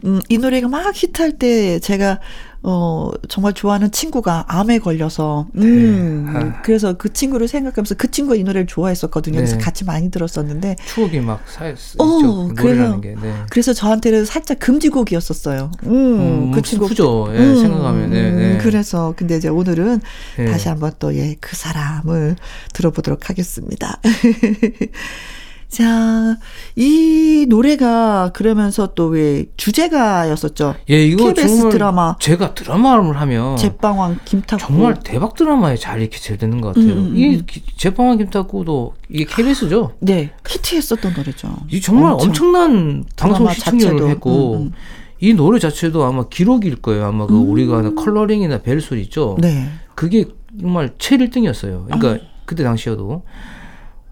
[0.06, 2.20] 음, 이 노래가 막 히트할 때 제가
[2.62, 6.40] 어 정말 좋아하는 친구가 암에 걸려서 음 네.
[6.40, 6.62] 아.
[6.62, 9.38] 그래서 그 친구를 생각하면서 그 친구가 이 노래를 좋아했었거든요.
[9.38, 9.64] 그래서 네.
[9.64, 12.48] 같이 많이 들었었는데 추억이 막 쌓여 어.
[12.50, 13.00] 그 그래요.
[13.00, 13.16] 게.
[13.22, 13.34] 네.
[13.50, 15.72] 그래서 저한테는 살짝 금지곡이었었어요.
[15.86, 17.30] 음, 음, 그 친구 슬프죠.
[17.34, 18.10] 예, 음, 생각하면.
[18.10, 18.58] 네, 네.
[18.60, 20.02] 그래서 근데 이제 오늘은
[20.38, 20.46] 네.
[20.46, 22.36] 다시 한번 또 예 그 사람을
[22.74, 24.00] 들어보도록 하겠습니다.
[25.70, 26.36] 자,
[26.76, 30.76] 이 노래가 그러면서 또 왜 주제가였었죠.
[30.90, 34.60] 예, 이거 KBS 정말 드라마 제가 드라마를 하면 제빵왕 김탁구.
[34.66, 36.94] 정말 대박 드라마에 잘 이렇게 잘 되는 것 같아요.
[36.94, 37.44] 음, 음, 이 음.
[37.48, 39.94] 기- 제빵왕 김탁구도 이게 KBS죠.
[40.00, 41.56] 네, 히트했었던 노래죠.
[41.72, 42.52] 이 정말 엄청.
[42.52, 44.10] 난 방송 시청률을.
[44.10, 44.72] 했고 음, 음.
[45.20, 47.06] 이 노래 자체도 아마 기록일 거예요.
[47.06, 49.38] 아마 그 우리가 하는 컬러링이나 벨소리 있죠.
[49.40, 49.68] 네.
[49.96, 50.26] 그게
[50.60, 51.86] 정말 최 1등이었어요.
[51.86, 53.24] 그러니까 그때 당시여도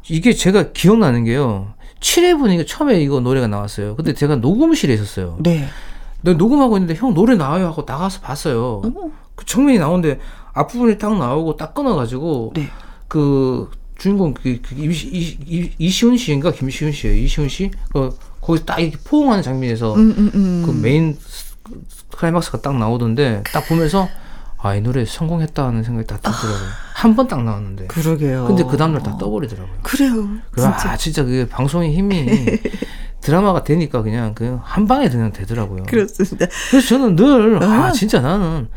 [0.09, 1.73] 이게 제가 기억나는 게요.
[1.99, 3.95] 7회 분이가 처음에 이거 노래가 나왔어요.
[3.95, 5.37] 근데 제가 녹음실에 있었어요.
[5.39, 5.67] 네.
[6.21, 8.81] 내가 녹음하고 있는데 형 노래 나와요 하고 나가서 봤어요.
[9.35, 10.19] 그 정면이 나오는데
[10.53, 12.69] 앞부분이 딱 나오고 딱 끊어가지고 네.
[13.07, 17.15] 그 주인공 그, 그 이, 이, 이, 이시훈 씨인가 김시훈 씨예요.
[17.15, 17.71] 이시훈 씨.
[17.91, 20.63] 그 거기 딱 이렇게 포옹하는 장면에서 음, 음, 음.
[20.65, 21.17] 그 메인
[22.11, 24.07] 클라이막스가 딱 나오던데 딱 보면서
[24.59, 26.67] 아 이 노래 성공했다는 생각이 딱 들더라고요.
[26.93, 27.87] 한번 딱 나왔는데.
[27.87, 28.47] 그러게요.
[28.47, 29.75] 근데 그 다음날 다 떠버리더라고요.
[29.83, 30.27] 그래요.
[30.51, 32.25] 그, 아 진짜 그게 방송의 힘이
[33.21, 35.83] 드라마가 되니까 그냥 그 한 방에 그냥 되더라고요.
[35.83, 36.47] 그렇습니다.
[36.71, 37.91] 그래서 저는 늘, 아, 아.
[37.91, 38.67] 진짜 나는,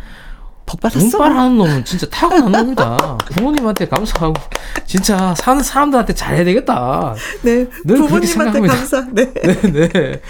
[0.71, 1.05] 복 받았어.
[1.05, 3.19] 운빨하는 놈은 진짜 타고난 놈이다.
[3.35, 4.35] 부모님한테 감사하고,
[4.87, 7.15] 진짜 사는 사람들한테 잘해야 되겠다.
[7.43, 7.67] 네.
[7.87, 8.61] 부모님한테.
[8.61, 9.05] 감사.
[9.11, 9.33] 네.
[9.33, 10.21] 네, 네.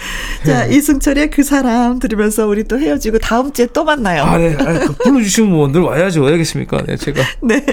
[0.45, 4.23] 자, 이승철의 그 사람 들으면서 우리 또 헤어지고 다음 주에 또 만나요.
[4.23, 4.55] 아, 네.
[4.59, 6.23] 아, 그 불러주시면 뭐늘 와야죠.
[6.23, 6.83] 와야겠습니까?
[6.87, 7.21] 네, 제가.
[7.41, 7.63] 네.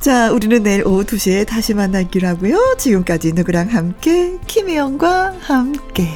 [0.00, 2.76] 자, 우리는 내일 오후 2 시에 다시 만나기로 하고요.
[2.78, 6.08] 지금까지 누구랑 함께, 김혜영과 함께.